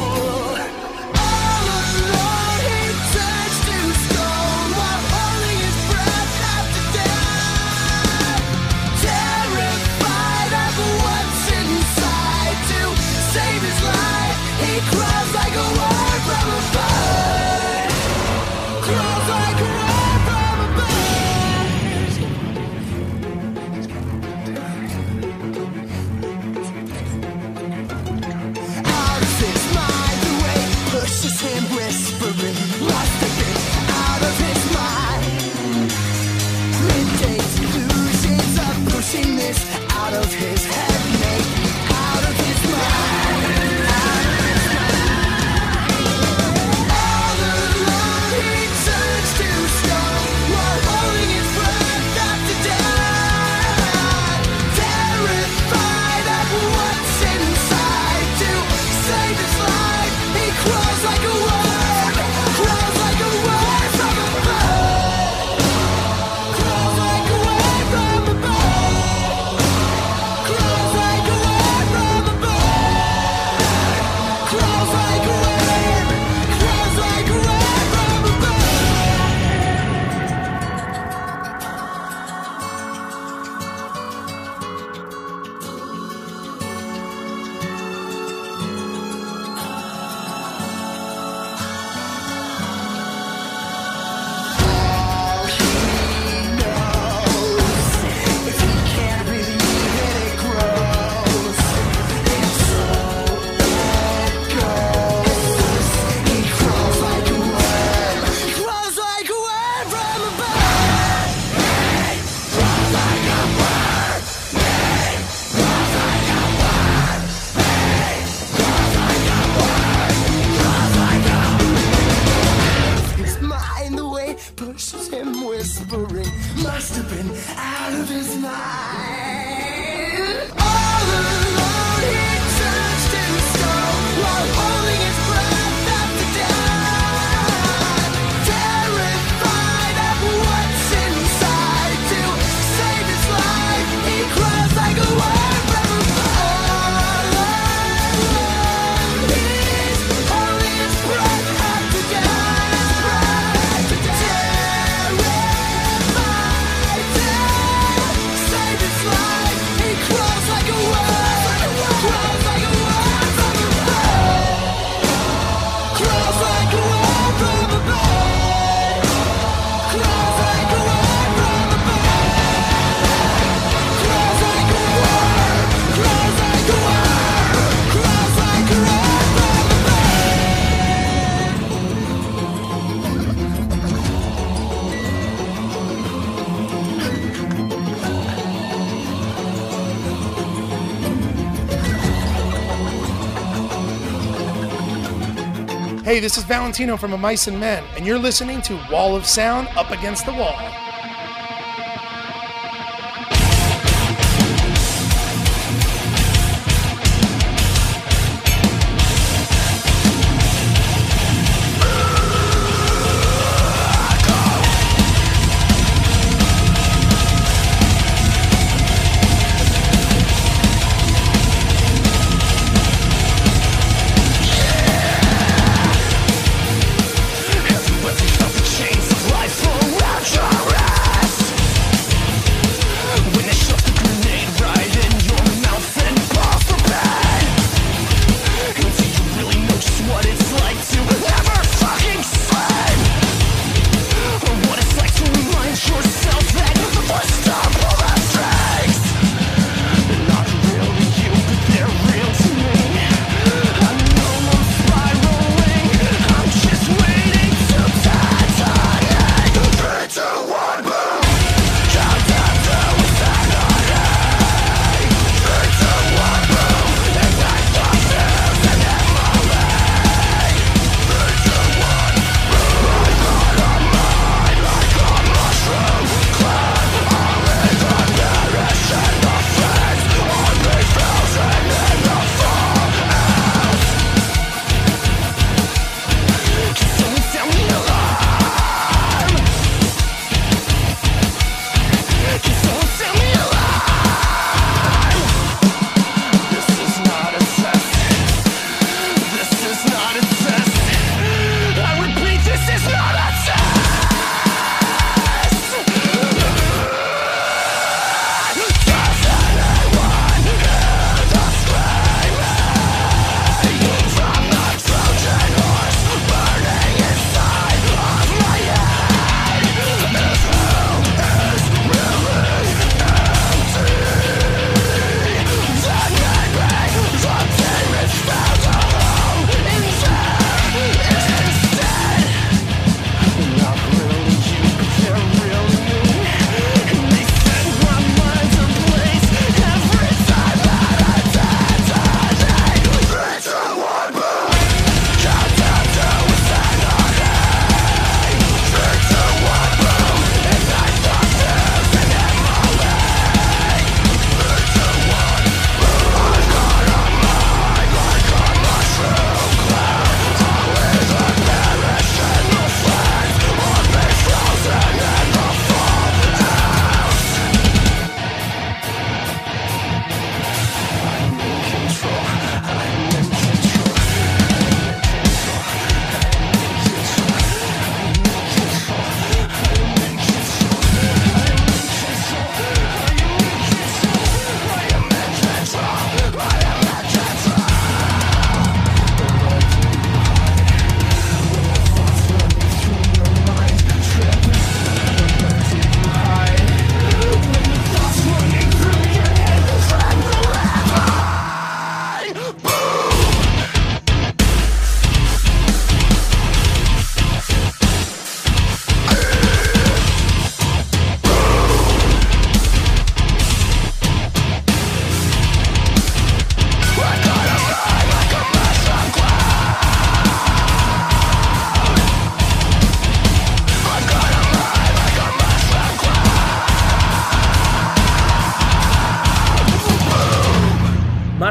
Hey, 196.11 196.18
this 196.18 196.36
is 196.36 196.42
Valentino 196.42 196.96
from 196.96 197.12
Of 197.12 197.20
Mice 197.20 197.46
and 197.46 197.61
Men, 197.61 197.84
and 197.94 198.04
you're 198.04 198.18
listening 198.18 198.61
to 198.62 198.84
Wall 198.90 199.14
of 199.14 199.24
Sound 199.24 199.68
Up 199.76 199.92
Against 199.92 200.26
the 200.26 200.32
Wall. 200.32 200.89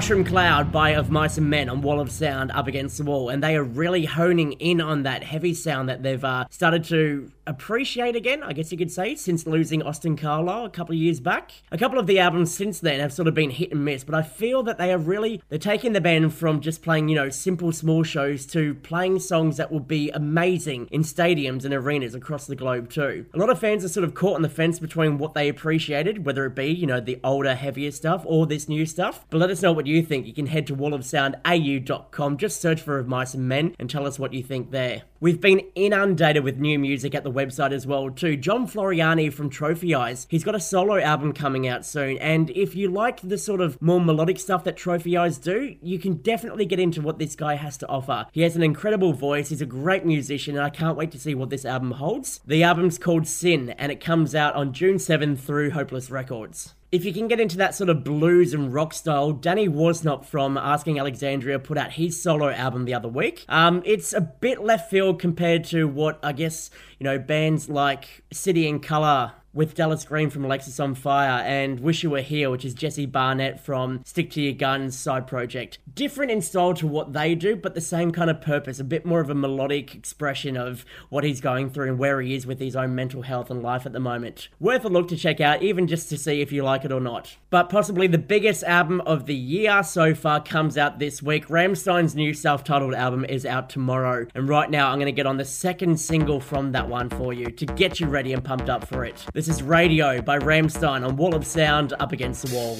Mushroom 0.10 0.26
Cloud 0.26 0.72
by 0.72 0.96
Of 0.96 1.12
Mice 1.12 1.38
and 1.38 1.52
Men 1.52 1.70
on 1.70 1.84
Wall 1.84 2.00
of 2.00 2.12
Sound 2.12 2.50
up 2.54 2.66
against 2.66 2.98
the 2.98 3.04
wall, 3.04 3.30
and 3.30 3.44
they 3.44 3.56
are 3.56 3.64
really 3.64 4.06
honing 4.06 4.54
in 4.54 4.82
on 4.82 5.04
that 5.04 5.24
heavy 5.24 5.54
sound 5.54 5.88
that 5.88 6.02
they've 6.02 6.26
uh, 6.26 6.46
started 6.50 6.84
to 6.86 7.32
appreciate 7.46 8.16
again, 8.16 8.44
I 8.44 8.54
guess 8.54 8.72
you 8.72 8.78
could 8.78 8.92
say, 8.92 9.16
since 9.16 9.46
losing 9.48 9.82
Austin 9.82 10.16
Carlile 10.16 10.66
a 10.66 10.70
couple 10.70 10.94
of 10.94 11.02
years 11.02 11.20
back. 11.20 11.52
A 11.72 11.78
couple 11.78 12.00
of 12.00 12.08
the 12.08 12.20
albums 12.20 12.54
since 12.54 12.80
then 12.80 13.00
have 13.00 13.12
sort 13.12 13.28
of 13.28 13.34
been 13.34 13.50
hit 13.50 13.72
and 13.72 13.84
miss, 13.84 14.04
but 14.04 14.16
I 14.16 14.22
feel 14.22 14.64
that 14.64 14.78
they 14.78 14.94
are 14.94 14.98
really 14.98 15.42
they're 15.50 15.58
taking 15.58 15.94
the 15.94 16.02
band 16.02 16.34
from 16.34 16.62
just 16.62 16.84
playing, 16.84 17.10
you 17.10 17.16
know, 17.16 17.30
simple 17.30 17.72
small 17.72 18.04
shows 18.04 18.46
to 18.48 18.76
playing 18.76 19.20
songs 19.20 19.58
that 19.58 19.72
will 19.72 19.80
be 19.80 20.10
amazing 20.12 20.88
in 20.92 21.02
stadiums 21.02 21.66
and 21.66 21.74
arenas 21.74 22.16
across 22.16 22.46
the 22.46 22.56
globe 22.56 22.90
too. 22.90 23.26
A 23.34 23.38
lot 23.38 23.50
of 23.50 23.60
fans 23.60 23.84
are 23.84 23.90
sort 23.90 24.04
of 24.04 24.14
caught 24.14 24.36
on 24.36 24.44
the 24.44 24.50
fence 24.50 24.80
between 24.80 25.18
what 25.18 25.34
they 25.34 25.50
appreciated, 25.50 26.26
whether 26.26 26.46
it 26.46 26.56
be, 26.56 26.68
you 26.68 26.88
know, 26.88 27.00
the 27.00 27.20
older, 27.24 27.56
heavier 27.56 27.92
stuff 27.92 28.24
or 28.26 28.46
this 28.46 28.70
new 28.70 28.86
stuff. 28.86 29.26
But 29.30 29.40
let 29.40 29.50
us 29.50 29.62
know 29.62 29.74
what 29.74 29.88
you 29.88 29.99
think. 30.02 30.26
You 30.26 30.34
can 30.34 30.48
head 30.48 30.68
to 30.68 30.76
wallofsoundau.com, 30.76 32.38
just 32.38 32.62
search 32.62 32.82
for 32.82 33.00
Of 33.00 33.08
Mice 33.08 33.34
and 33.34 33.48
Men 33.48 33.76
and 33.80 33.90
tell 33.90 34.06
us 34.06 34.20
what 34.20 34.34
you 34.34 34.44
think 34.44 34.72
there. 34.72 35.04
We've 35.22 35.42
been 35.42 35.62
inundated 35.76 36.46
with 36.46 36.60
new 36.60 36.80
music 36.80 37.14
at 37.14 37.26
the 37.26 37.32
website 37.32 37.74
as 37.74 37.86
well 37.86 38.10
too. 38.10 38.38
John 38.38 38.68
Floreani 38.68 39.34
from 39.34 39.50
Trophy 39.50 39.94
Eyes, 39.94 40.26
he's 40.30 40.46
got 40.46 40.56
a 40.56 40.62
solo 40.62 40.98
album 40.98 41.34
coming 41.34 41.68
out 41.68 41.86
soon, 41.86 42.18
and 42.20 42.50
if 42.52 42.74
you 42.74 42.90
like 42.90 43.20
the 43.22 43.38
sort 43.38 43.60
of 43.60 43.82
more 43.82 44.00
melodic 44.00 44.40
stuff 44.40 44.64
that 44.64 44.78
Trophy 44.78 45.18
Eyes 45.18 45.38
do, 45.38 45.76
you 45.82 46.00
can 46.00 46.16
definitely 46.16 46.66
get 46.66 46.80
into 46.80 47.02
what 47.02 47.20
this 47.20 47.36
guy 47.36 47.56
has 47.56 47.76
to 47.78 47.88
offer. 47.90 48.28
He 48.32 48.42
has 48.42 48.56
an 48.56 48.64
incredible 48.64 49.12
voice, 49.12 49.50
he's 49.50 49.62
a 49.62 49.66
great 49.66 50.06
musician, 50.06 50.56
and 50.56 50.64
I 50.64 50.70
can't 50.70 50.98
wait 50.98 51.12
to 51.12 51.20
see 51.20 51.36
what 51.36 51.50
this 51.50 51.66
album 51.66 51.92
holds. 51.92 52.40
The 52.48 52.64
album's 52.64 52.98
called 52.98 53.28
Sin, 53.28 53.72
and 53.72 53.92
it 53.92 54.00
comes 54.00 54.34
out 54.34 54.56
on 54.56 54.72
June 54.72 54.96
7th 54.96 55.40
through 55.40 55.72
Hopeless 55.72 56.10
Records. 56.10 56.76
If 56.92 57.06
you 57.06 57.14
can 57.14 57.28
get 57.28 57.40
into 57.40 57.56
that 57.58 57.76
sort 57.76 57.92
of 57.92 58.04
blues 58.04 58.52
and 58.52 58.74
rock 58.74 58.96
style, 58.96 59.32
Danny 59.32 59.70
Worsnop 59.70 60.26
from 60.26 60.58
Asking 60.58 60.98
Alexandria 60.98 61.60
put 61.60 61.78
out 61.78 61.92
his 61.92 62.20
solo 62.20 62.50
album 62.50 62.86
the 62.86 62.96
other 62.96 63.08
week. 63.08 63.46
Um, 63.48 63.84
it's 63.86 64.12
a 64.12 64.22
bit 64.22 64.64
left 64.64 64.90
field 64.90 65.20
compared 65.20 65.66
to 65.66 65.88
what 65.88 66.18
I 66.24 66.32
guess, 66.32 66.72
you 66.98 67.04
know, 67.04 67.20
bands 67.20 67.70
like 67.70 68.24
City 68.32 68.68
and 68.68 68.82
Colour 68.82 69.34
with 69.54 69.74
Dallas 69.74 70.06
Green 70.06 70.30
from 70.30 70.44
Alexisonfire 70.44 71.44
and 71.44 71.80
Wish 71.80 72.04
You 72.04 72.12
Were 72.12 72.22
Here, 72.22 72.50
which 72.50 72.64
is 72.64 72.74
Jesse 72.74 73.06
Barnett 73.06 73.60
from 73.60 74.02
Stick 74.06 74.30
to 74.32 74.42
Your 74.42 74.54
Guns 74.54 74.98
side 74.98 75.26
project. 75.26 75.80
Different 75.94 76.32
in 76.32 76.42
style 76.42 76.74
to 76.76 76.88
what 76.88 77.14
they 77.14 77.34
do, 77.34 77.56
but 77.56 77.74
the 77.74 77.82
same 77.82 78.12
kind 78.12 78.30
of 78.30 78.42
purpose, 78.42 78.80
a 78.80 78.84
bit 78.84 79.06
more 79.06 79.22
of 79.22 79.30
a 79.30 79.36
melodic 79.36 79.96
expression 79.96 80.56
of 80.56 80.86
what 81.10 81.24
he's 81.24 81.42
going 81.42 81.70
through 81.70 81.90
and 81.90 82.00
where 82.00 82.22
he 82.22 82.36
is 82.36 82.46
with 82.46 82.60
his 82.60 82.76
own 82.76 82.94
mental 82.94 83.24
health 83.24 83.50
and 83.50 83.64
life 83.64 83.86
at 83.86 83.94
the 83.94 84.00
moment. 84.00 84.50
Worth 84.60 84.86
a 84.86 84.90
look 84.90 85.08
to 85.10 85.18
check 85.18 85.42
out, 85.42 85.64
even 85.64 85.88
just 85.88 86.10
to 86.10 86.18
see 86.18 86.42
if 86.42 86.52
you 86.52 86.64
like 86.64 86.86
it 86.86 86.92
or 86.92 87.02
not. 87.02 87.36
But 87.50 87.70
possibly 87.70 88.06
the 88.08 88.18
biggest 88.20 88.64
album 88.64 89.02
of 89.02 89.26
the 89.26 89.36
year 89.36 89.82
so 89.84 90.14
far 90.14 90.44
comes 90.44 90.78
out 90.78 91.00
this 91.00 91.24
week. 91.24 91.48
Rammstein's 91.48 92.16
new 92.16 92.34
self 92.34 92.64
titled 92.64 92.94
album 92.94 93.26
is 93.26 93.46
out 93.46 93.70
tomorrow, 93.70 94.28
and 94.36 94.48
right 94.48 94.70
now 94.70 94.90
I'm 94.90 95.00
going 95.00 95.08
to 95.08 95.12
get 95.12 95.26
on 95.26 95.38
the 95.38 95.46
second 95.46 96.00
single 96.00 96.40
from 96.40 96.72
that 96.74 96.88
one 96.88 97.10
for 97.10 97.34
you 97.34 97.48
to 97.48 97.66
get 97.66 98.00
you 98.00 98.08
ready 98.08 98.34
and 98.34 98.44
pumped 98.44 98.70
up 98.70 98.88
for 98.88 99.04
it. 99.04 99.26
This 99.40 99.48
is 99.48 99.64
Radio 99.64 100.22
by 100.22 100.38
Rammstein 100.38 101.08
on 101.08 101.16
Wall 101.16 101.34
of 101.34 101.48
Sound 101.48 101.94
up 102.02 102.12
against 102.12 102.46
the 102.46 102.54
wall. 102.54 102.78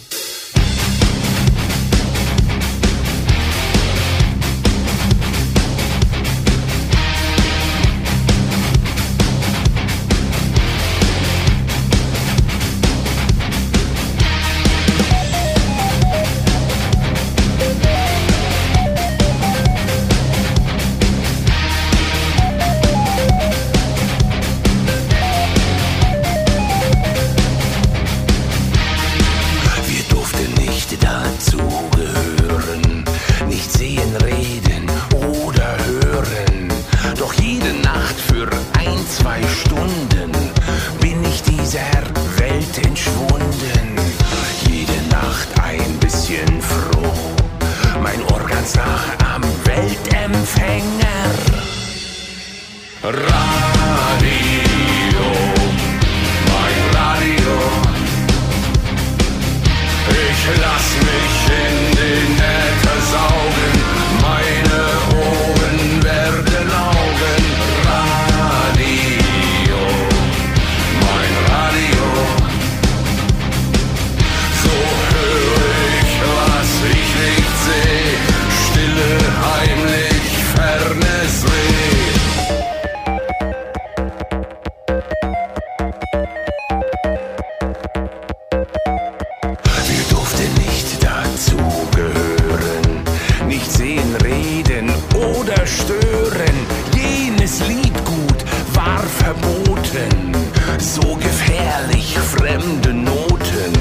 Gefährlich 101.60 102.18
fremde 102.18 102.94
Noten. 102.94 103.74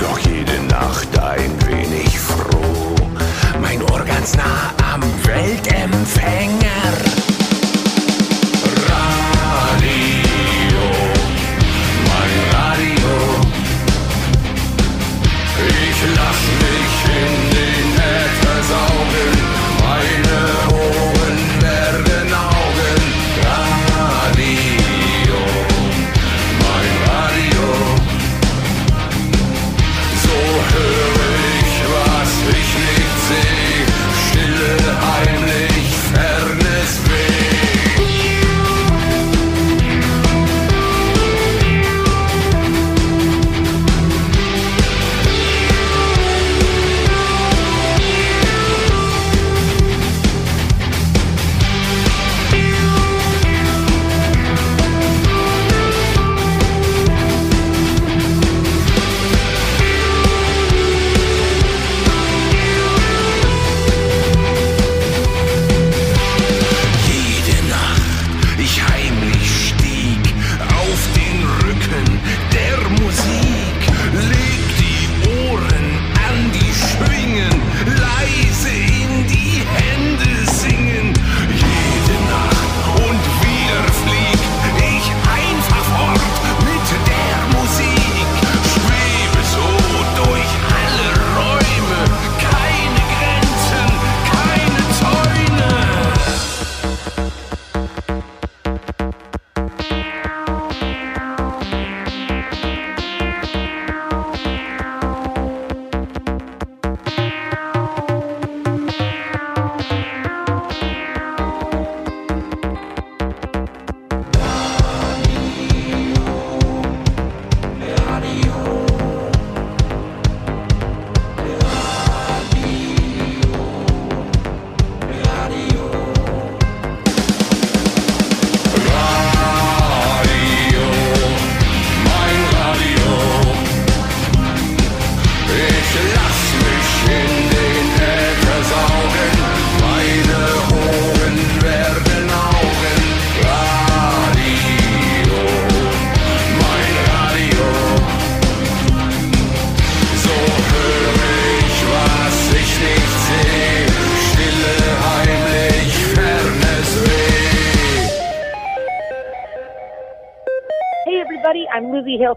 Doch 0.00 0.18
jede 0.20 0.62
Nacht 0.68 1.18
ein 1.18 1.50
wenig 1.66 2.18
froh, 2.18 2.94
mein 3.60 3.82
Ohr 3.90 4.04
ganz 4.04 4.36
nah 4.36 4.72
am 4.92 5.02
Weltempfänger. 5.24 6.67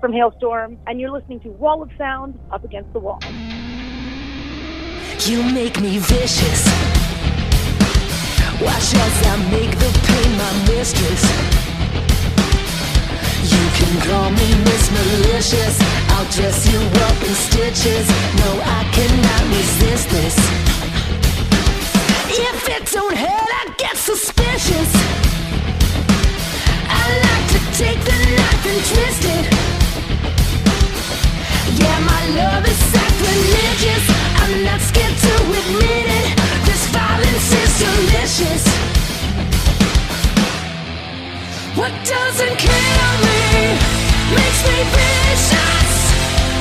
From 0.01 0.13
Halestorm, 0.13 0.77
and 0.87 0.99
you're 0.99 1.11
listening 1.11 1.39
to 1.41 1.49
Wall 1.49 1.83
of 1.83 1.91
Sound 1.95 2.39
Up 2.49 2.63
Against 2.63 2.91
the 2.91 2.97
Wall. 2.97 3.19
You 5.29 5.43
make 5.53 5.79
me 5.79 5.99
vicious. 5.99 6.65
Watch 8.59 8.95
as 8.97 9.15
I 9.29 9.37
make 9.53 9.69
the 9.77 9.91
pain 10.01 10.31
my 10.41 10.53
mistress. 10.73 11.21
You 13.45 13.63
can 13.77 13.93
call 14.09 14.31
me 14.31 14.49
Miss 14.65 14.89
Malicious. 14.89 15.77
I'll 16.09 16.25
dress 16.31 16.65
you 16.65 16.79
up 17.05 17.21
in 17.21 17.35
stitches. 17.35 18.09
No, 18.41 18.59
I 18.65 18.81
cannot 18.97 19.43
resist 19.53 20.09
this. 20.09 20.35
If 22.27 22.69
it 22.69 22.91
don't 22.91 23.15
hurt, 23.15 23.49
I 23.61 23.75
get 23.77 23.95
suspicious. 23.97 24.91
I 26.89 27.05
like 27.21 27.45
to 27.53 27.59
take 27.77 27.99
the 28.03 28.17
knife 28.35 28.65
and 28.65 28.81
twist 28.89 29.25
it. 29.25 29.80
What 41.81 41.93
doesn't 42.05 42.57
kill 42.59 43.11
me 43.25 43.77
makes 44.35 44.61
me 44.67 44.77
vicious. 44.93 45.93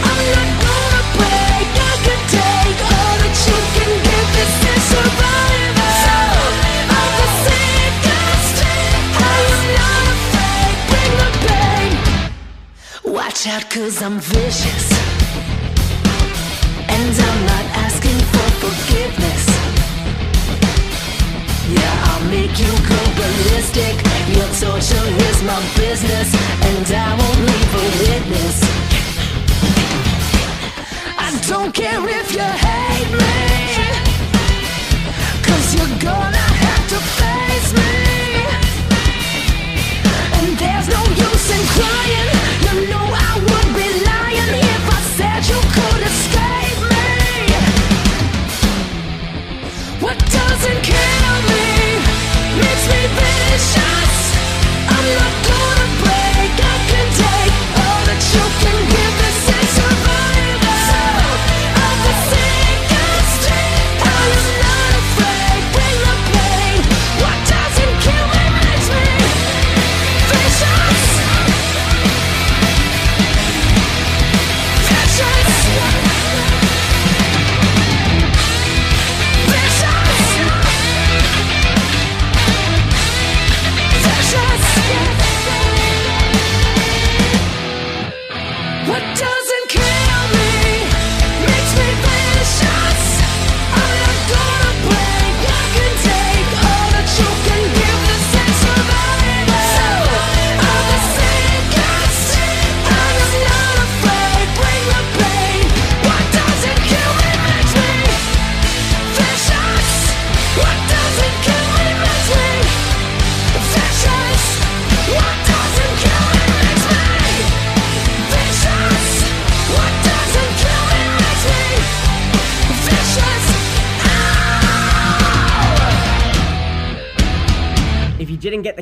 I'm 0.08 0.20
not 0.34 0.50
gonna 0.64 1.02
break. 1.18 1.68
I 1.76 1.94
can 2.06 2.20
take 2.30 2.80
all 2.94 3.14
that 3.20 3.36
you 3.46 3.58
can 3.74 3.92
give. 4.06 4.28
This 4.36 4.54
is 4.70 4.82
survival. 4.92 5.92
The. 7.40 8.56
I 9.18 9.38
am 9.50 9.64
not 9.80 10.04
afraid. 10.14 10.76
The 11.20 11.30
pain. 11.44 13.12
Watch 13.12 13.46
out, 13.46 13.68
cause 13.68 14.00
I'm 14.00 14.20
vicious. 14.20 14.99
Your 24.36 24.46
torture 24.60 25.06
is 25.28 25.42
my 25.42 25.60
business, 25.76 26.32
and 26.62 26.86
I 26.94 27.16
won't 27.18 27.40
leave 27.40 27.74
a 27.74 27.86
witness. 27.98 28.56
I 31.18 31.40
don't 31.48 31.74
care 31.74 32.08
if 32.08 32.32
you 32.32 32.42
hate 32.42 33.10
me, 33.10 33.79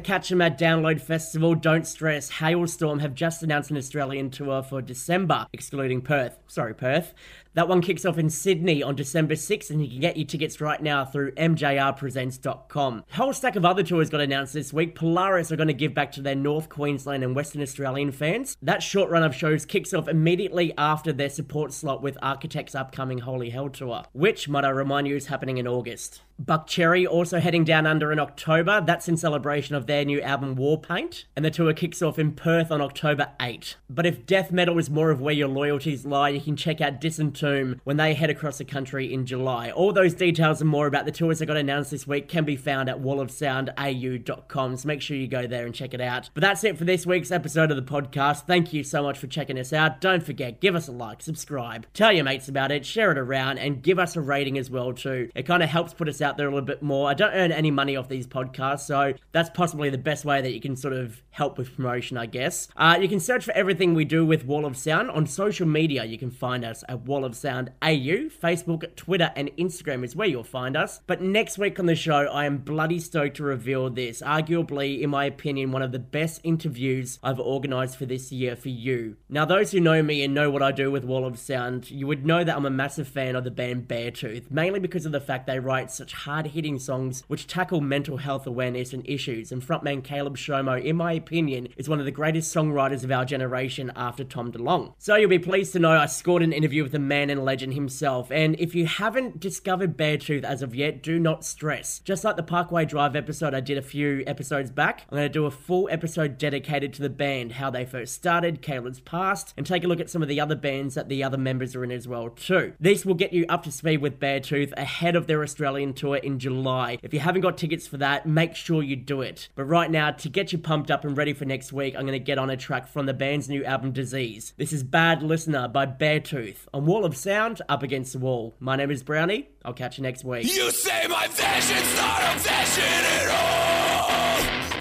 Catch 0.09 0.32
'em 0.32 0.40
at 0.40 0.59
Download 0.59 0.98
Festival, 1.02 1.54
don't 1.54 1.86
stress. 1.86 2.30
Halestorm 2.30 3.02
have 3.02 3.12
just 3.14 3.42
announced 3.42 3.70
an 3.70 3.76
Australian 3.76 4.30
tour 4.30 4.62
for 4.62 4.80
December, 4.80 5.46
excluding 5.52 6.00
Perth. 6.00 6.38
Sorry, 6.46 6.72
Perth. 6.72 7.12
That 7.52 7.68
one 7.68 7.82
kicks 7.82 8.06
off 8.06 8.16
in 8.16 8.30
Sydney 8.30 8.82
on 8.82 8.96
December 8.96 9.36
6th, 9.36 9.68
and 9.68 9.82
you 9.82 9.90
can 9.90 10.00
get 10.00 10.16
your 10.16 10.24
tickets 10.24 10.62
right 10.62 10.82
now 10.82 11.04
through 11.04 11.32
mjrpresents.com. 11.32 13.04
A 13.12 13.16
whole 13.16 13.34
stack 13.34 13.54
of 13.54 13.66
other 13.66 13.82
tours 13.82 14.09
got 14.09 14.22
announced 14.22 14.54
this 14.54 14.72
week. 14.72 14.94
Polaris 14.94 15.52
are 15.52 15.56
going 15.56 15.68
to 15.68 15.74
give 15.74 15.92
back 15.92 16.11
to 16.12 16.22
their 16.22 16.34
North 16.34 16.70
Queensland 16.70 17.22
and 17.22 17.36
Western 17.36 17.61
Australian 17.61 18.11
fans. 18.11 18.56
That 18.62 18.82
short 18.82 19.11
run 19.11 19.24
of 19.24 19.34
shows 19.34 19.66
kicks 19.66 19.92
off 19.92 20.09
immediately 20.09 20.72
after 20.78 21.12
their 21.12 21.28
support 21.28 21.74
slot 21.74 22.02
with 22.02 22.16
Architect's 22.22 22.74
upcoming 22.74 23.18
Holy 23.18 23.50
Hell 23.50 23.68
tour, 23.68 24.04
which, 24.14 24.48
might 24.48 24.64
I 24.64 24.70
remind 24.70 25.06
you, 25.06 25.16
is 25.16 25.26
happening 25.26 25.59
in 25.59 25.68
August. 25.68 26.22
Buckcherry 26.43 27.07
also 27.07 27.41
heading 27.41 27.64
down 27.64 27.86
under 27.86 28.12
in 28.12 28.20
October. 28.20 28.80
That's 28.80 29.09
in 29.09 29.16
celebration 29.16 29.74
of 29.74 29.86
their 29.86 30.05
new 30.05 30.20
album 30.20 30.55
Warpaint. 30.55 31.24
And 31.34 31.45
the 31.45 31.51
tour 31.51 31.72
kicks 31.72 32.01
off 32.01 32.18
in 32.18 32.32
Perth 32.32 32.70
on 32.70 32.80
October 32.80 33.30
8. 33.41 33.76
But 33.91 34.07
if 34.07 34.24
death 34.24 34.53
metal 34.53 34.78
is 34.78 34.89
more 34.89 35.11
of 35.11 35.20
where 35.20 35.34
your 35.34 35.49
loyalties 35.49 36.07
lie, 36.07 36.28
you 36.28 36.41
can 36.41 36.57
check 36.57 36.80
out 36.80 37.01
Disentomb 37.01 37.80
when 37.82 37.97
they 37.97 38.14
head 38.14 38.30
across 38.30 38.59
the 38.59 38.64
country 38.64 39.12
in 39.12 39.26
July. 39.26 39.70
All 39.70 39.93
those 39.93 40.14
details 40.14 40.61
and 40.61 40.70
more 40.70 40.86
about 40.86 41.07
the 41.07 41.12
tours 41.12 41.41
that 41.41 41.47
got 41.47 41.57
announced 41.57 41.91
this 41.91 42.07
week 42.07 42.28
can 42.28 42.45
be 42.45 42.57
found 42.57 42.89
at 42.89 43.01
wallofsoundau.com. 43.01 44.76
So 44.76 44.86
make 44.86 45.03
sure 45.03 45.16
you 45.16 45.26
go 45.26 45.47
there 45.49 45.66
and 45.66 45.74
check 45.74 45.93
it 45.93 46.01
out. 46.01 46.30
But 46.34 46.43
that's 46.43 46.62
it 46.62 46.78
for 46.78 46.84
this 46.84 47.05
week's 47.05 47.32
episode 47.32 47.72
of 47.72 47.76
the 47.76 47.82
podcast. 47.82 48.47
Thank 48.47 48.72
you 48.72 48.84
so 48.84 49.03
much 49.03 49.18
for 49.18 49.26
checking 49.26 49.59
us 49.59 49.72
out. 49.72 50.01
Don't 50.01 50.22
forget, 50.22 50.61
give 50.61 50.76
us 50.76 50.86
a 50.86 50.93
like, 50.93 51.20
subscribe, 51.20 51.86
tell 51.95 52.12
your 52.12 52.24
mates 52.24 52.49
about 52.49 52.70
it, 52.70 52.86
share 52.86 53.11
it 53.11 53.18
around, 53.18 53.59
and 53.59 53.82
give 53.82 53.99
us 53.99 54.14
a 54.14 54.20
rating 54.20 54.57
as 54.57 54.70
well 54.70 54.93
too. 54.93 55.30
It 55.34 55.45
kind 55.45 55.62
of 55.62 55.68
helps 55.68 55.95
put 55.95 56.09
us 56.09 56.20
out 56.20 56.28
there 56.37 56.47
a 56.47 56.51
little 56.51 56.66
bit 56.66 56.83
more. 56.83 57.09
I 57.09 57.14
don't 57.14 57.33
earn 57.33 57.53
any 57.53 57.70
money 57.70 57.97
off 57.97 58.09
these 58.09 58.26
podcasts, 58.26 58.81
so 58.81 59.14
that's 59.33 59.51
possibly 59.51 59.91
the 59.91 59.99
best 59.99 60.24
way 60.24 60.43
that 60.43 60.53
you 60.53 60.61
can 60.61 60.76
sort 60.76 60.95
of 60.95 61.22
help 61.31 61.57
with 61.57 61.74
promotion, 61.76 62.16
I 62.16 62.26
guess. 62.26 62.68
Uh, 62.76 62.99
you 63.01 63.09
can 63.09 63.20
search 63.20 63.45
for 63.45 63.53
everything 63.53 63.95
we 63.95 64.05
do 64.05 64.26
with 64.26 64.45
Wall 64.45 64.66
of 64.66 64.76
Sound 64.76 65.11
on 65.11 65.26
social 65.26 65.66
media. 65.66 66.05
You 66.05 66.18
can 66.18 66.31
find 66.31 66.64
us 66.64 66.83
at 66.89 67.03
Wall 67.03 67.24
of 67.24 67.37
Sound 67.37 67.70
AU, 67.81 68.29
Facebook, 68.43 68.97
Twitter, 68.97 69.31
and 69.37 69.51
Instagram 69.57 70.05
is 70.05 70.16
where 70.16 70.26
you'll 70.26 70.43
find 70.43 70.76
us. 70.76 71.01
But 71.07 71.22
next 71.22 71.57
week 71.57 71.79
on 71.79 71.87
the 71.87 71.95
show, 71.95 72.26
I 72.26 72.45
am 72.45 72.59
bloody 72.59 72.99
stoked 72.99 73.37
to 73.37 73.45
reveal 73.45 73.89
this. 73.89 74.20
Arguably, 74.20 75.01
in 75.01 75.11
my 75.11 75.24
opinion, 75.26 75.70
one 75.70 75.83
of 75.83 75.93
the 75.93 75.99
best 75.99 76.41
interviews 76.43 77.20
I've 77.22 77.41
organised 77.41 77.97
for 77.97 78.07
this 78.07 78.33
year 78.33 78.57
for 78.57 78.70
you. 78.70 79.16
Now, 79.29 79.45
those 79.45 79.70
who 79.70 79.81
know 79.81 80.03
me 80.03 80.24
and 80.24 80.35
know 80.35 80.51
what 80.51 80.62
I 80.62 80.72
do 80.72 80.91
with 80.91 81.05
Wall 81.05 81.24
of 81.24 81.39
Sound, 81.39 81.91
you 81.91 82.07
would 82.07 82.26
know 82.26 82.43
that 82.43 82.57
I'm 82.57 82.66
a 82.66 82.70
massive 82.70 83.07
fan 83.07 83.37
of 83.37 83.45
the 83.45 83.51
band 83.51 83.87
Beartooth, 83.87 84.51
mainly 84.51 84.81
because 84.81 85.07
of 85.07 85.12
the 85.12 85.20
fact 85.20 85.47
they 85.47 85.61
write 85.61 85.91
such 85.91 86.12
hard 86.19 86.49
hitting 86.49 86.79
songs 86.79 87.23
which 87.29 87.47
tackle 87.47 87.81
mental 87.81 88.16
health 88.19 88.47
awareness 88.47 88.93
and 88.93 89.09
issues. 89.09 89.53
And 89.53 89.62
frontman 89.62 90.03
Caleb 90.03 90.37
Shomo, 90.37 90.83
in 90.83 90.97
my 90.97 91.12
opinion, 91.12 91.69
is 91.77 91.89
one 91.89 92.01
of 92.01 92.05
the 92.05 92.11
greatest 92.11 92.55
songwriters 92.55 93.05
of 93.05 93.11
our 93.11 93.25
generation 93.25 93.93
after 93.95 94.25
Tom 94.25 94.53
DeLonge. 94.53 94.93
So 94.99 95.14
you'll 95.14 95.31
be 95.31 95.39
pleased 95.39 95.73
to 95.73 95.79
know 95.79 95.91
I 95.91 96.07
scored 96.07 96.43
an 96.43 96.53
interview 96.53 96.83
with 96.83 96.93
the 96.93 96.99
man 96.99 97.31
and 97.31 97.45
legend 97.45 97.75
himself. 97.75 98.31
And 98.33 98.59
if 98.59 98.75
you 98.75 98.87
haven't 98.87 99.41
discovered 99.41 99.97
Beartooth 99.97 100.45
as 100.45 100.62
of 100.62 100.75
yet, 100.75 101.03
do 101.03 101.19
not 101.19 101.45
stress. 101.45 102.01
Just 102.01 102.25
like 102.25 102.37
the 102.37 102.43
Parkway 102.43 102.85
Drive 102.85 103.14
episode 103.14 103.55
I 103.55 103.61
did 103.61 103.79
a 103.79 103.83
few 103.83 104.25
episodes 104.27 104.71
back, 104.71 105.07
I'm 105.11 105.16
going 105.16 105.29
to 105.29 105.33
do 105.33 105.47
a 105.47 105.51
full 105.51 105.89
episode 105.91 106.39
dedicated 106.39 106.93
to 106.95 107.03
the 107.03 107.11
band, 107.11 107.53
how 107.53 107.71
they 107.71 107.85
first 107.85 108.14
started, 108.14 108.62
Caleb's 108.62 109.01
past, 109.01 109.55
and 109.57 109.64
take 109.64 109.85
a 109.85 109.87
look 109.87 110.01
at 110.01 110.11
some 110.11 110.23
of 110.23 110.29
the 110.29 110.41
other 110.41 110.57
bands 110.57 110.95
that 110.95 111.09
the 111.09 111.23
other 111.23 111.39
members 111.39 111.77
are 111.77 111.85
in 111.85 111.93
as 111.93 112.09
well 112.09 112.29
too. 112.29 112.75
This 112.81 113.07
will 113.07 113.14
get 113.14 113.33
you 113.33 113.47
up 113.49 113.62
to 113.64 113.73
speed 113.73 114.01
with 114.01 114.19
Beartooth 114.19 114.73
ahead 114.77 115.14
of 115.14 115.27
their 115.27 115.43
Australian 115.43 115.95
tour 115.95 116.07
in 116.16 116.38
July. 116.38 116.98
If 117.02 117.12
you 117.12 117.20
haven't 117.20 117.42
got 117.42 117.59
tickets 117.59 117.86
for 117.86 117.98
that, 117.98 118.26
make 118.26 118.56
sure 118.56 118.82
you 118.82 118.96
do 118.96 119.20
it. 119.20 119.48
But 119.54 119.64
right 119.64 119.90
now, 119.90 120.11
to 120.11 120.28
get 120.28 120.52
you 120.52 120.59
pumped 120.59 120.90
up 120.90 121.04
and 121.04 121.16
ready 121.16 121.32
for 121.32 121.44
next 121.44 121.72
week, 121.72 121.94
I'm 121.94 122.02
going 122.02 122.12
to 122.12 122.18
get 122.18 122.38
on 122.38 122.50
a 122.50 122.56
track 122.56 122.88
from 122.88 123.06
the 123.06 123.14
band's 123.14 123.48
new 123.48 123.64
album 123.64 123.92
Disease. 123.92 124.54
This 124.56 124.72
is 124.72 124.82
Bad 124.82 125.22
Listener 125.22 125.68
by 125.68 125.86
Beartooth 125.86 126.66
on 126.72 126.86
Wall 126.86 127.04
of 127.04 127.16
Sound 127.16 127.62
up 127.68 127.82
against 127.82 128.12
the 128.12 128.18
wall. 128.18 128.54
My 128.61 128.76
name 128.76 128.90
is 128.90 129.02
Brownie. 129.02 129.48
I'll 129.64 129.72
catch 129.72 129.98
you 129.98 130.02
next 130.02 130.24
week. 130.24 130.44
You 130.44 130.70
say 130.70 131.06
my 131.09 131.26
vision's 131.26 131.96
not 131.96 132.22
a 132.22 132.38
vision 132.38 132.84
at 132.84 134.72
all. 134.74 134.78